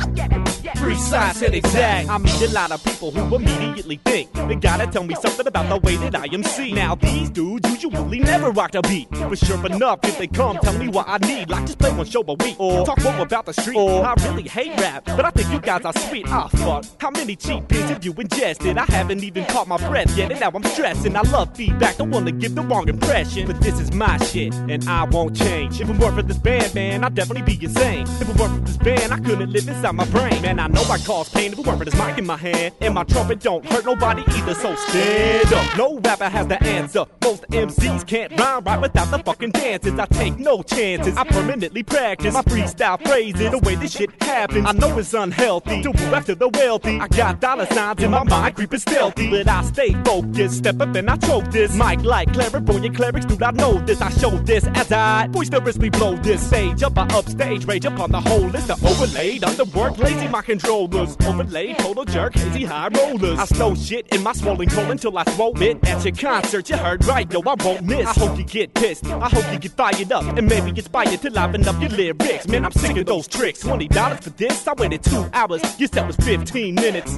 [0.87, 2.09] Precise and exact.
[2.09, 5.67] I meet a lot of people who immediately think they gotta tell me something about
[5.67, 6.75] the way that I am seen.
[6.75, 10.77] Now these dudes usually never rock a beat, but sure enough, if they come, tell
[10.77, 11.49] me what I need.
[11.49, 13.75] Like just play one show a week, or talk more about the street.
[13.75, 16.25] Or I really hate rap, but I think you guys are sweet.
[16.29, 18.77] Ah fuck, how many cheap beats have you ingested?
[18.77, 21.17] I haven't even caught my breath yet, and now I'm stressing.
[21.17, 24.87] I love feedback, don't wanna give the wrong impression, but this is my shit, and
[24.87, 25.81] I won't change.
[25.81, 28.03] If it weren't for this band, man, I'd definitely be insane.
[28.21, 30.41] If it weren't for this band, I couldn't live inside my brain.
[30.41, 32.75] Man, I know I cause pain if it weren't for this mic in my hand.
[32.81, 35.77] And my trumpet don't hurt nobody either, so stand up.
[35.77, 37.05] No rapper has the answer.
[37.23, 39.97] Most MCs can't rhyme right without the fucking dances.
[39.97, 41.17] I take no chances.
[41.17, 43.49] I permanently practice my freestyle phrases.
[43.51, 45.81] The way this shit happens, I know it's unhealthy.
[45.81, 49.29] To move after the wealthy, I got dollar signs in my mind, creeping stealthy.
[49.31, 51.75] But I stay focused, step up and I choke this.
[51.75, 54.01] Mic like clairvoyant clerics, do I know this.
[54.01, 56.97] I show this as I boisterously blow this stage up.
[56.97, 61.17] I upstage, rage upon the whole list of overlaid, underworked, lazy my controllers.
[61.25, 63.39] Overlaid, total jerk, hazy high rollers.
[63.39, 65.87] I stole shit in my swollen colon till I swole it.
[65.87, 68.07] At your concert, you heard right, yo, I won't miss.
[68.07, 71.29] I hope you get pissed, I hope you get fired up, and maybe inspired to
[71.29, 72.47] liven up your lyrics.
[72.47, 73.59] Man, I'm sick of those tricks.
[73.61, 75.61] Twenty dollars for this, I waited two hours.
[75.79, 77.17] You said it was fifteen minutes.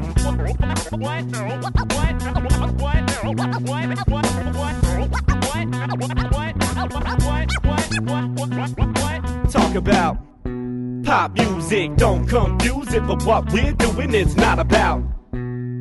[9.52, 10.29] Talk about
[11.10, 15.01] pop music, don't confuse it, but what we're doing is not about.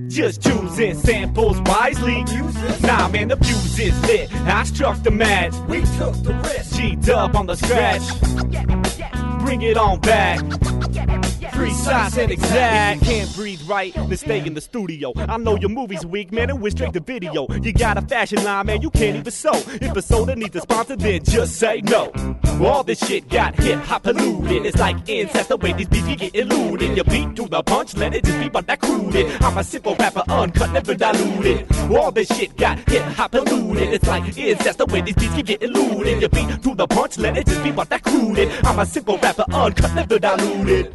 [0.08, 2.24] Just choosing samples wisely.
[2.80, 4.34] Nah, man, the fuse is lit.
[4.46, 5.52] I struck the match.
[5.68, 6.76] We took the risk.
[6.76, 8.06] G dub on the scratch.
[9.44, 10.40] Bring it on back.
[11.58, 13.02] Precise and exact.
[13.02, 15.12] Can't breathe right, then stay in the studio.
[15.16, 17.48] I know your movie's weak, man, and went straight to video.
[17.48, 19.52] You got a fashion line, man, you can't even sew.
[19.54, 22.12] If a soda needs a sponsor, then just say no.
[22.62, 24.66] All this shit got hip hop polluted.
[24.66, 26.96] It's like incest, the way these beats get eluded.
[26.96, 29.16] You beat to the punch, let it just be but that crude.
[29.42, 31.66] I'm a simple rapper, uncut, never diluted.
[31.90, 33.92] All this shit got hip hop polluted.
[33.94, 36.22] It's like incest, the way these beats get eluded.
[36.22, 38.38] You beat to the punch, let it just be but that crude.
[38.64, 40.94] I'm a simple rapper, uncut, never diluted.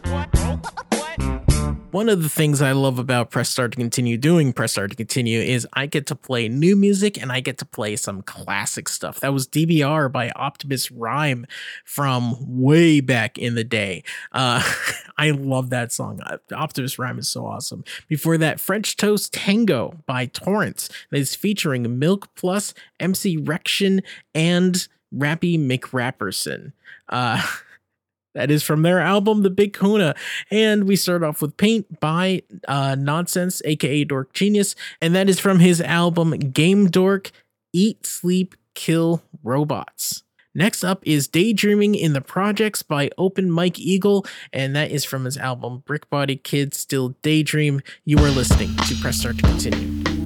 [1.91, 4.95] One of the things I love about Press Start to Continue doing Press Start to
[4.95, 8.87] Continue is I get to play new music and I get to play some classic
[8.87, 9.19] stuff.
[9.19, 11.45] That was DBR by Optimus Rhyme
[11.83, 14.05] from way back in the day.
[14.31, 14.63] Uh,
[15.17, 16.21] I love that song.
[16.21, 17.83] Uh, Optimus Rhyme is so awesome.
[18.07, 24.01] Before that, French Toast Tango by Torrentz that is featuring Milk Plus, MC Wreckshin,
[24.33, 26.71] and Rappy McRapperson.
[27.09, 27.45] Uh,
[28.33, 30.15] That is from their album, The Big Kahuna.
[30.49, 34.75] And we start off with Paint by uh, Nonsenze, aka Dork Genius.
[35.01, 37.31] And that is from his album, Gamedork
[37.73, 40.23] Eat, Sleep, Kill Robots.
[40.53, 45.23] Next up is Daydreaming in the Projects by Open Mike Eagle, and that is from
[45.23, 47.81] his album Brick Body Kids Still Daydream.
[48.03, 50.20] You are listening to Press Start to Continue.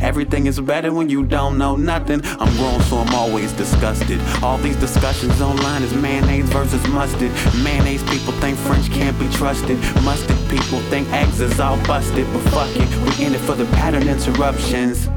[0.00, 2.20] Everything is better when you don't know nothing.
[2.24, 4.20] I'm grown, so I'm always disgusted.
[4.42, 7.30] All these discussions online is mayonnaise versus mustard.
[7.62, 9.78] Mayonnaise people think French can't be trusted.
[10.02, 12.26] Mustard people think eggs is all busted.
[12.32, 15.08] But fuck it, we in it for the pattern interruptions.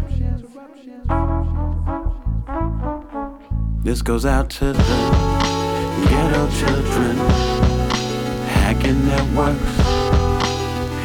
[3.83, 4.83] This goes out to the
[6.09, 7.17] ghetto children
[8.47, 9.77] hacking networks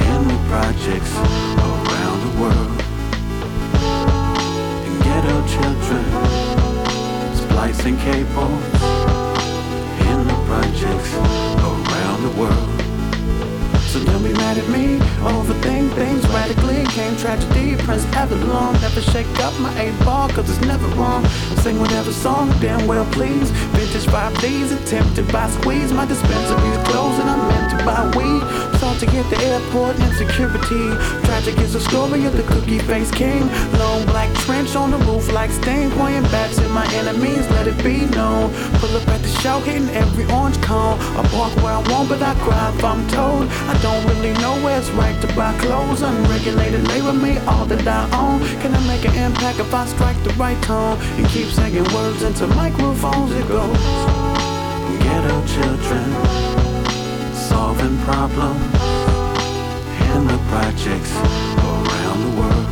[0.06, 2.77] in the projects around the world.
[5.48, 6.04] Children
[7.34, 8.64] splicing cables
[10.10, 12.87] in the projects around the world.
[13.88, 14.98] So don't be mad at me.
[15.24, 16.84] Overthink things radically.
[16.92, 18.74] Came tragedy, Prince Avalon.
[18.82, 21.24] Never shake up my eight ball, cause it's never wrong.
[21.64, 23.50] Sing whatever song, damn well please.
[23.72, 24.72] Vintage vibe, please.
[24.72, 25.90] Attempted by squeeze.
[25.92, 28.68] My dispensary's closed and I'm meant to buy weed.
[28.98, 30.90] To get the airport insecurity.
[31.22, 33.46] Tragic is the story of the cookie face king.
[33.78, 35.88] Long black trench on the roof like stain.
[35.92, 38.50] Pointing bats at my enemies, let it be known.
[38.80, 40.98] Pull up at the show, hitting every orange cone.
[41.14, 43.46] I park where I want, but I cry if I'm told.
[43.70, 46.02] I don't really know where it's right to buy clothes.
[46.02, 48.40] Unregulated labor me all that I own.
[48.60, 52.22] Can I make an impact if I strike the right tone and keep singing words
[52.22, 53.32] into microphones?
[53.32, 53.84] It goes.
[55.04, 56.08] Ghetto children
[57.34, 58.62] solving problems
[60.14, 62.67] in the projects around the world.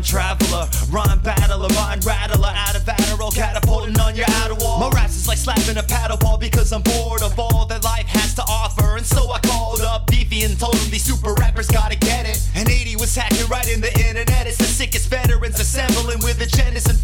[0.00, 4.80] Time traveler, rhyme battler, mind rattler, out of Adderall, catapulting on your outer wall.
[4.80, 8.06] My raps is like slapping a paddle ball because I'm bored of all that life
[8.06, 11.68] has to offer, and so I called up Beefy and told him these super rappers
[11.68, 12.36] gotta get it.
[12.54, 14.46] Int80 was hacking right in the internet.
[14.46, 16.99] It's the sickest veterans assembling with agendas, infecting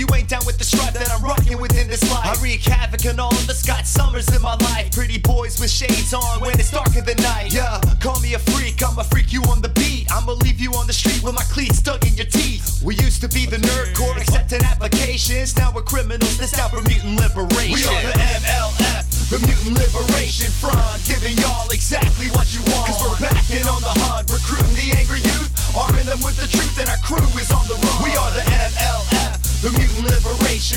[0.00, 2.24] you ain't down with the stripe, that I'm rocking within this life.
[2.24, 4.90] I wreak havoc on all of the Scott Summers in my life.
[4.96, 7.52] Pretty boys with shades on when it's darker than night.
[7.52, 10.08] Yeah, call me a freak, I'ma freak you on the beat.
[10.08, 12.80] I'ma leave you on the street with my cleats stuck in your teeth.
[12.80, 15.54] We used to be the nerd core accepting applications.
[15.56, 17.76] Now we're criminals, this out for mutant liberation.
[17.76, 22.88] We are the MLF, the Mutant Liberation Front, giving y'all exactly what you want.
[22.88, 26.80] Cause we're backing on the hunt, recruiting the angry youth, arming them with the truth,
[26.80, 27.68] and our crew is on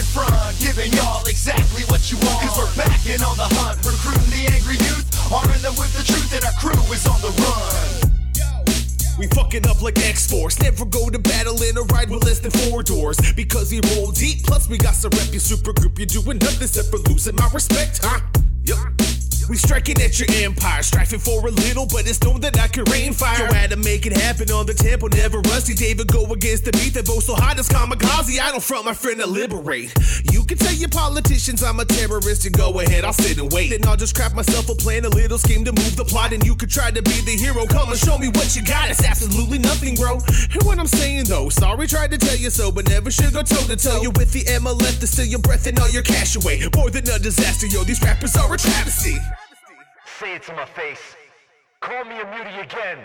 [0.02, 2.42] Front, giving y'all exactly what you want.
[2.42, 6.34] Cause we're backing on the hunt, recruiting the angry youth, arming them with the truth,
[6.34, 8.14] and our crew is on the run.
[9.20, 10.60] We fucking up like X-Force.
[10.62, 13.18] Never go to battle in a ride with less than four doors.
[13.36, 16.00] Because we roll deep, plus we got some rep your super group.
[16.00, 18.20] You're doing nothing except for losing my respect, huh?
[19.50, 22.86] We striking at your empire, striving for a little, but it's known that I can
[22.86, 23.46] rain fire.
[23.46, 25.74] Yo, had to make it happen on the tempo, never rusty.
[25.74, 28.40] David go against the beat that both so hot as kamikaze.
[28.40, 29.94] I don't front my friend to liberate.
[30.32, 33.70] You can tell your politicians I'm a terrorist, and go ahead, I'll sit and wait.
[33.70, 36.44] Then I'll just craft myself a plan, a little scheme to move the plot, and
[36.46, 37.66] you could try to be the hero.
[37.68, 38.90] Come and show me what you got.
[38.90, 40.20] It's absolutely nothing, bro.
[40.52, 41.50] Hear what I'm saying though.
[41.50, 44.02] Sorry, tried to tell you so, but never should go toe to toe.
[44.02, 46.64] You with the MLF to steal your breath and all your cash away.
[46.76, 47.84] More than a disaster, yo.
[47.84, 49.18] These rappers are a travesty
[50.24, 51.16] say it to my face.
[51.82, 53.00] Call me a mutie again.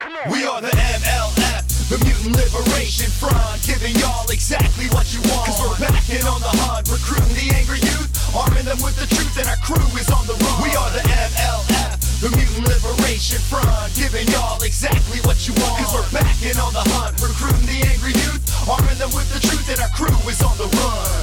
[0.00, 0.32] Come on.
[0.32, 5.44] We are the MLF, the Mutant Liberation Front, giving y'all exactly what you want.
[5.44, 9.36] Cause we're backing on the hunt, recruiting the angry youth, arming them with the truth,
[9.36, 10.56] and our crew is on the run.
[10.64, 15.84] We are the MLF, the Mutant Liberation Front, giving y'all exactly what you want.
[15.84, 18.47] Cause we're backing on the hunt, recruiting the angry youth,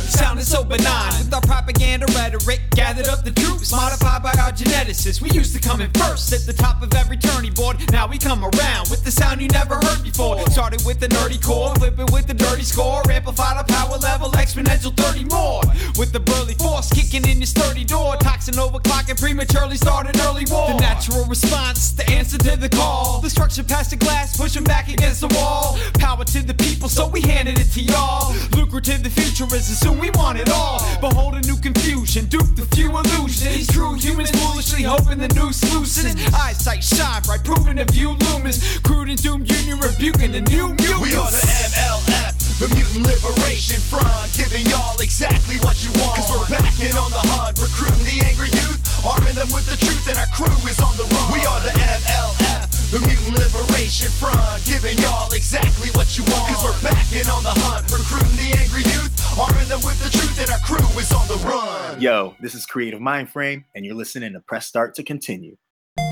[0.10, 2.62] Sounding so benign with our propaganda rhetoric.
[2.72, 5.22] Gathered up the troops, modified by our geneticists.
[5.22, 7.78] We used to come in first at the top of every turning board.
[7.92, 10.40] Now we come around with the sound you never heard before.
[10.50, 13.04] Started with the nerdy core, flipping with the dirty score.
[13.12, 15.62] Amplified our power level, exponential 30 more.
[16.00, 18.18] With the burly force kicking in your sturdy door.
[18.18, 20.70] Toxin overclocking, prematurely started early war.
[20.70, 23.22] The natural response, the answer to the call.
[23.22, 25.78] The structure past the glass, pushing back against the wall.
[26.00, 28.34] Power to the people, so we handed it to y'all.
[28.56, 30.80] Lucrative the futurism, soon we want it all.
[31.02, 33.68] Behold a new confusion, dupe the few illusions.
[33.68, 36.16] True humans foolishly hoping the noose loosens.
[36.34, 38.82] Eyesight shine bright, proving the view lumens.
[38.84, 41.04] Crude and doomed union rebuking the new mutants.
[41.04, 41.44] We are the
[41.76, 42.32] MLF,
[42.64, 46.16] the Mutant Liberation Front, giving y'all exactly what you want.
[46.16, 50.08] Cause we're backing on the hunt, recruiting the angry youth, arming them with the truth,
[50.08, 51.36] and our crew is on the run.
[51.36, 56.48] We are the MLF, the Mutant Liberation Front, giving y'all exactly what you want.
[56.48, 60.40] Cause we're backing on the hunt, recruiting the angry youth, arming them with the truth,
[60.40, 62.00] and our crew is on the run.
[62.00, 65.58] Yo, this is Creative Mindframe, and you're listening to Press Start to Continue.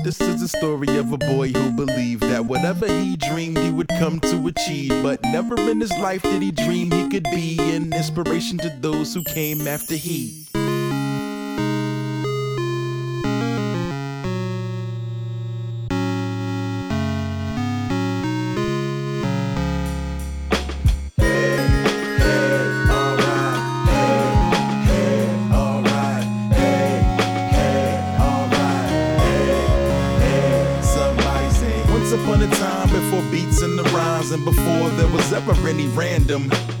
[0.02, 3.88] This is the story of a boy who believed that whatever he dreamed he would
[3.88, 5.02] come to achieve.
[5.02, 9.14] But never in his life did he dream he could be an inspiration to those
[9.14, 10.46] who came after he.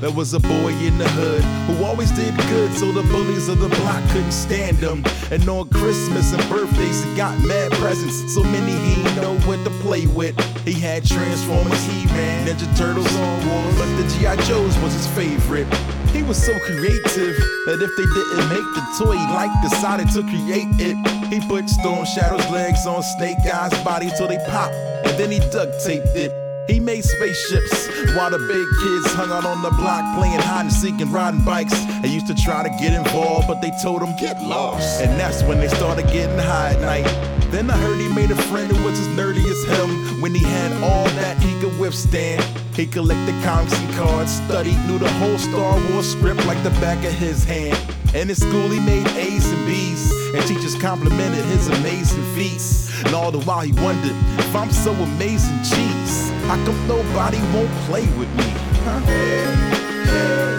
[0.04, 3.58] There was a boy in the hood who always did good, so the bullies of
[3.58, 5.02] the block couldn't stand him.
[5.30, 9.64] And on Christmas and birthdays, he got mad presents, so many he ain't know what
[9.64, 10.38] to play with.
[10.66, 14.36] He had Transformers, He-Man, Ninja Turtles, on Wars, but the G.I.
[14.44, 15.72] Joes was his favorite.
[16.12, 20.20] He was so creative that if they didn't make the toy, he like decided to
[20.20, 21.00] create it.
[21.32, 25.38] He put Storm Shadow's legs on Snake Eyes' body till they pop, and then he
[25.48, 26.43] duct taped it.
[26.84, 31.00] Made spaceships while the big kids hung out on the block playing hide and seek
[31.00, 31.72] and riding bikes.
[32.02, 35.00] They used to try to get involved, but they told him get lost.
[35.00, 37.50] And that's when they started getting high at night.
[37.50, 40.20] Then I heard he made a friend who was as nerdy as him.
[40.20, 42.44] When he had all that he could withstand,
[42.76, 46.98] he collected comics and cards, studied, knew the whole Star Wars script like the back
[46.98, 47.93] of his hand.
[48.14, 52.90] And in school he made A's and B's, and teachers complimented his amazing feats.
[53.04, 57.72] And all the while he wondered if I'm so amazing, geez, how come nobody won't
[57.86, 58.52] play with me?
[58.84, 60.53] Huh?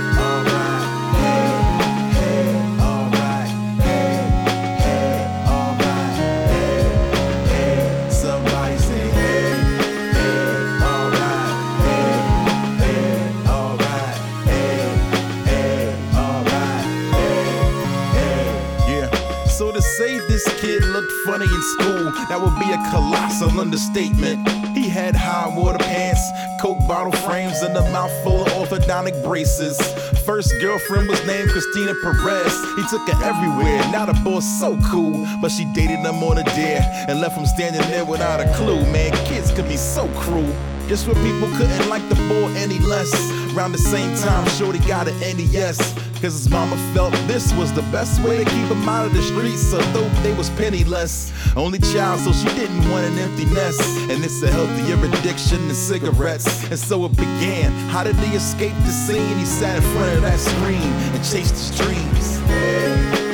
[21.25, 24.47] Funny in school, that would be a colossal understatement.
[24.75, 26.21] He had high water pants,
[26.61, 29.79] coke bottle frames, and a mouthful of orthodontic braces.
[30.25, 32.53] First girlfriend was named Christina Perez.
[32.75, 33.79] He took her everywhere.
[33.91, 37.45] Now the boy's so cool, but she dated him on a dare and left him
[37.45, 38.81] standing there without a clue.
[38.91, 40.53] Man, kids could be so cruel.
[40.87, 43.11] Just when people couldn't like the boy any less.
[43.55, 45.77] Around the same time, Shorty got an NES.
[46.15, 49.21] Cause his mama felt this was the best way to keep him out of the
[49.21, 49.61] streets.
[49.61, 51.31] so though they was penniless.
[51.55, 53.81] Only child, so she didn't want an empty nest.
[54.09, 56.69] And it's a healthier addiction than cigarettes.
[56.69, 57.71] And so it began.
[57.89, 59.37] How did he escape the scene?
[59.37, 63.24] He sat in front of that screen and chased his dreams.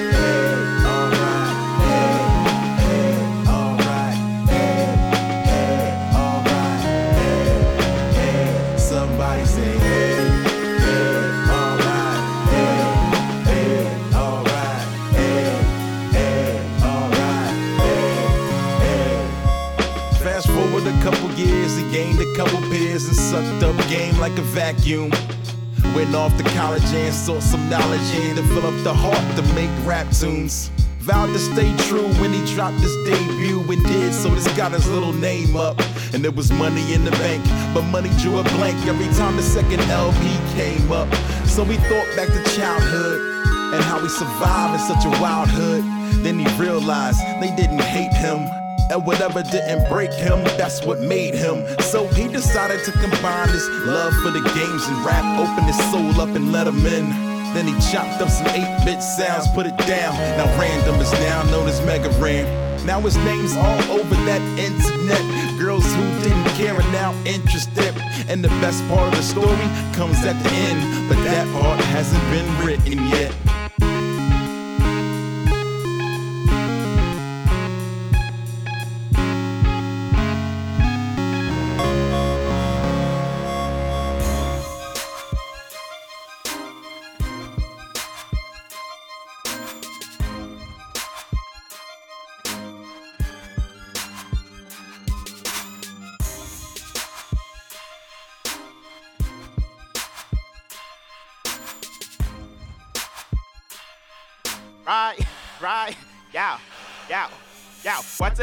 [23.02, 25.12] Sucked up game like a vacuum.
[25.96, 30.10] Went off to college and sought some knowledge and developed the heart to make rap
[30.12, 30.70] tunes.
[31.00, 34.88] Vowed to stay true when he dropped his debut and did so this got his
[34.88, 35.80] little name up.
[36.14, 37.44] And there was money in the bank,
[37.74, 41.12] but money drew a blank every time the second LP came up.
[41.46, 43.20] So he thought back to childhood
[43.74, 45.84] and how he survived in such a wild hood.
[46.24, 48.61] Then he realized they didn't hate him.
[48.92, 51.66] And whatever didn't break him, that's what made him.
[51.80, 56.20] So he decided to combine his love for the games and rap, open his soul
[56.20, 57.10] up and let him in.
[57.54, 60.14] Then he chopped up some 8 bit sounds, put it down.
[60.36, 62.46] Now Random is now known as Mega Ran.
[62.86, 65.24] Now his name's all over that internet.
[65.58, 67.96] Girls who didn't care are now interested.
[68.28, 71.08] And the best part of the story comes at the end.
[71.08, 73.34] But that part hasn't been written yet.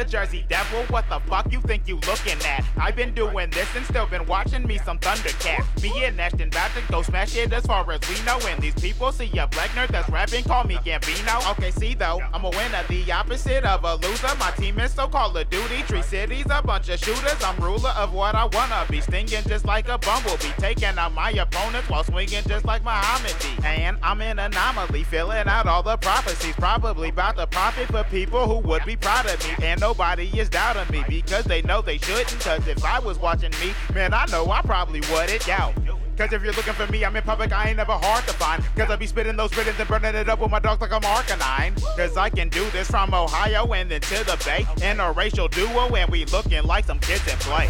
[0.09, 0.84] Jersey Devil?
[0.84, 2.64] What the fuck you think you looking at?
[2.78, 5.66] I've been doing this and still been watching me some Thundercat.
[5.95, 6.18] Me and
[6.59, 8.39] about to go smash it as far as we know.
[8.49, 11.51] And these people see a black nerd that's rapping, call me Gambino.
[11.53, 14.28] Okay, see though, I'm a winner, the opposite of a loser.
[14.39, 17.43] My team is so Call of Duty, three cities, a bunch of shooters.
[17.43, 21.30] I'm ruler of what I wanna be, stinging just like a bumblebee, taking out my
[21.30, 23.49] opponents while swinging just like Muhammad D.
[23.64, 28.47] And I'm an anomaly, filling out all the prophecies, probably about to profit for people
[28.47, 29.64] who would be proud of me.
[29.64, 32.41] And nobody is doubting me because they know they shouldn't.
[32.41, 35.47] Cause if I was watching me, man, I know I probably wouldn't.
[35.47, 35.72] Yo.
[36.18, 38.64] Cause if you're looking for me, I'm in public, I ain't never hard to find.
[38.74, 41.03] Cause I be spitting those rhythms and burning it up with my dogs like I'm
[41.03, 41.81] Arcanine.
[41.97, 44.66] Cause I can do this from Ohio and then to the Bay.
[44.83, 47.68] In a racial duo, and we looking like some kids in play.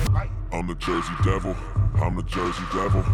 [0.51, 1.55] I'm the Jersey Devil.
[1.97, 3.05] I'm the Jersey Devil.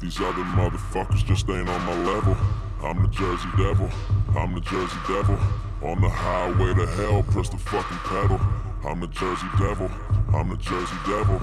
[0.00, 2.36] These other motherfuckers just ain't on my level.
[2.82, 3.88] I'm the Jersey Devil.
[4.36, 5.38] I'm the Jersey Devil.
[5.82, 8.40] On the highway to hell, press the fucking pedal.
[8.84, 9.88] I'm the Jersey Devil.
[10.34, 11.40] I'm the Jersey Devil.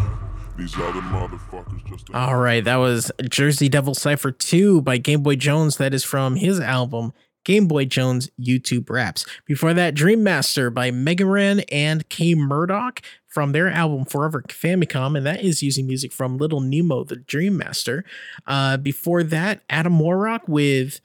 [2.14, 5.78] All right, that was Jersey Devil Cypher 2 by GameboyJones.
[5.78, 7.14] That is from his album
[7.46, 9.26] GameboyJones YouTube Raps.
[9.46, 15.26] Before that, Dream Master by Mega Ran and K-Murdock from their album Forever Famicom, and
[15.26, 18.04] that is using music from Little Nemo, the Dream Master.
[18.46, 21.00] Uh, before that, Adam Warrock with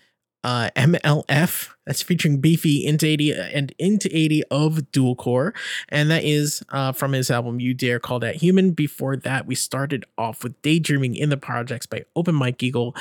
[0.44, 1.70] uh, MLF.
[1.86, 5.54] That's featuring Beefy Int80 and Int80 of Dual Core.
[5.88, 8.70] And that is uh, from his album You Dare Call That Human.
[8.70, 12.94] Before that, we started off with Daydreaming in the Projects by Open Mike Eagle.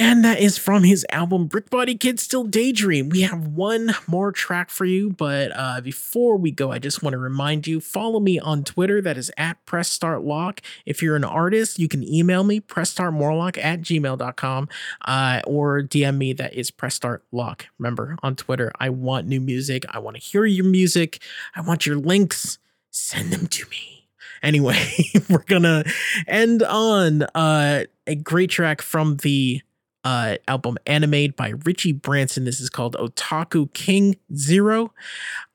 [0.00, 3.08] And that is from his album Brick Body Kids Still Daydream.
[3.08, 7.14] We have one more track for you, but uh, before we go, I just want
[7.14, 9.02] to remind you follow me on Twitter.
[9.02, 10.62] That is at Press Start Lock.
[10.86, 14.68] If you're an artist, you can email me, pressstartmorlock at gmail.com,
[15.04, 16.32] uh, or DM me.
[16.32, 17.66] That is Press Start Lock.
[17.78, 19.84] Remember, on Twitter, I want new music.
[19.90, 21.20] I want to hear your music.
[21.56, 22.58] I want your links.
[22.92, 24.08] Send them to me.
[24.44, 24.94] Anyway,
[25.28, 25.82] we're gonna
[26.28, 29.60] end on uh, a great track from the
[30.04, 32.44] uh, album Animade by Richie Branson.
[32.44, 34.92] This is called Otaku King Zero.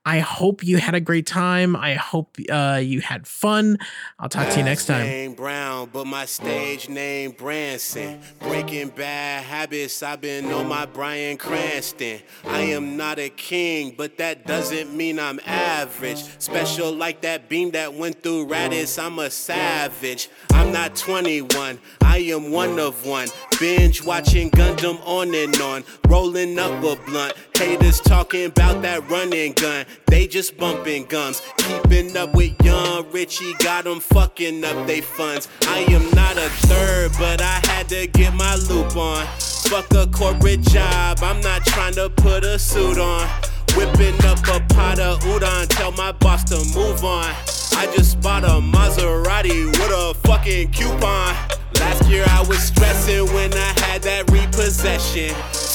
[0.06, 1.78] I hope you had a great time.
[1.78, 3.78] I hope uh, you had fun.
[4.20, 5.06] I'll talk to you next time.
[5.06, 8.20] Name Brown, but my stage name Branson.
[8.40, 12.20] Breaking bad habits, I've been on my Bryan Cranston.
[12.46, 16.24] I am not a king, but that doesn't mean I'm average.
[16.38, 20.30] Special like that beam that went through Raditz, I'm a savage.
[20.52, 23.30] I'm not 21, I am one of one.
[23.60, 27.34] Binge watching Gundam on and on, rolling up a blunt.
[27.58, 31.42] Haters talking about that running gun, they just bumping gums.
[31.58, 35.48] Keeping up with young Richie, got them fucking up they funds.
[35.64, 39.26] I am not a third, but I had to get my loop on.
[39.70, 43.28] Fuck a corporate job, I'm not trying to put a suit on.
[43.76, 47.34] Whipping up a pot of udon, tell my boss to move on.
[47.76, 51.36] I just bought a Maserati with a fucking coupon.
[51.80, 55.34] Last year I was stressing when I had that repossession.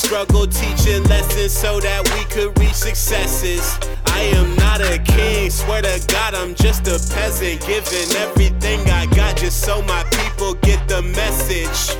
[0.08, 3.78] Struggle teaching lessons so that we could reach successes.
[4.06, 7.60] I am not a king, swear to God, I'm just a peasant.
[7.66, 11.94] Giving everything I got just so my people get the message.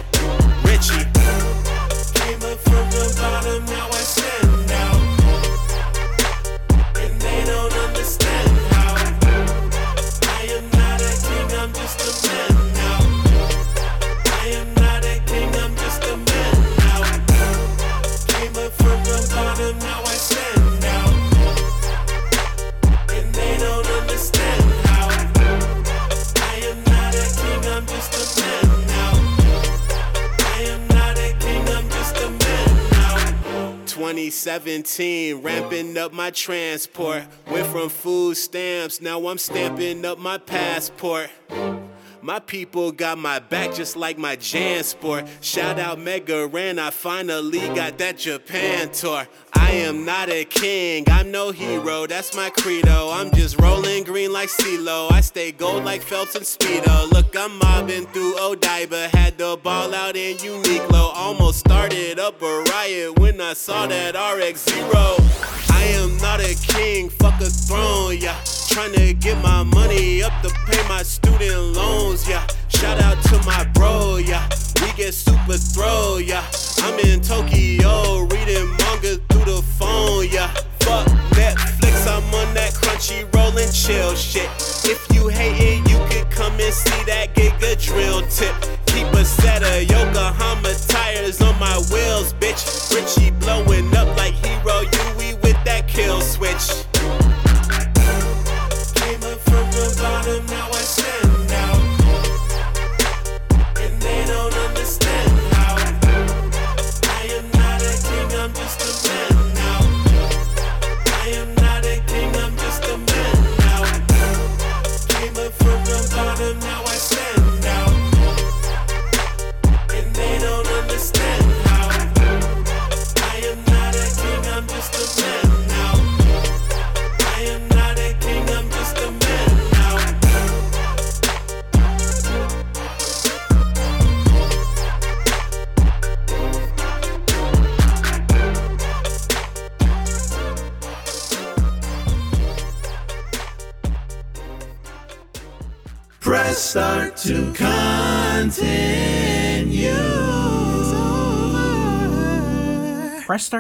[0.65, 1.05] Richie.
[2.17, 3.67] Came up from the bottom,
[34.09, 37.25] 2017, ramping up my transport.
[37.51, 41.29] Went from food stamps, now I'm stamping up my passport.
[42.29, 45.27] My people got my back just like my Jansport.
[45.41, 49.27] Shout out Mega Ran, I finally got that Japan tour.
[49.55, 53.09] I am not a king, I'm no hero, that's my credo.
[53.11, 55.11] I'm just rolling green like CeeLo.
[55.11, 57.11] I stay gold like Phelps and Speedo.
[57.11, 61.11] Look, I'm mobbing through Odaiba, had the ball out in Uniqlo.
[61.15, 65.17] Almost started up a riot when I saw that RX Zero.
[65.71, 68.39] I am not a king, fuck a throne, yeah.
[68.79, 72.47] Trying to get my money up to pay my student loans, yeah.
[72.69, 73.65] Shout out to my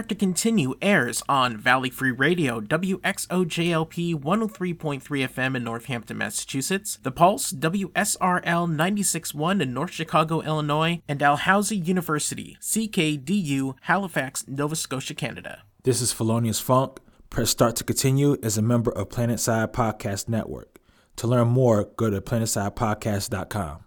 [0.08, 7.52] To Continue airs on Valley Free Radio, WXOJLP 103.3 FM in Northampton, Massachusetts, The Pulse,
[7.52, 15.62] WSRL 96.1 in North Chicago, Illinois, and Dalhousie University, CKDU, Halifax, Nova Scotia, Canada.
[15.82, 17.00] This is Felonious Funk.
[17.28, 20.78] Press Start to Continue is a member of Planetside Podcast Network.
[21.16, 23.84] To learn more, go to planetsidepodcast.com.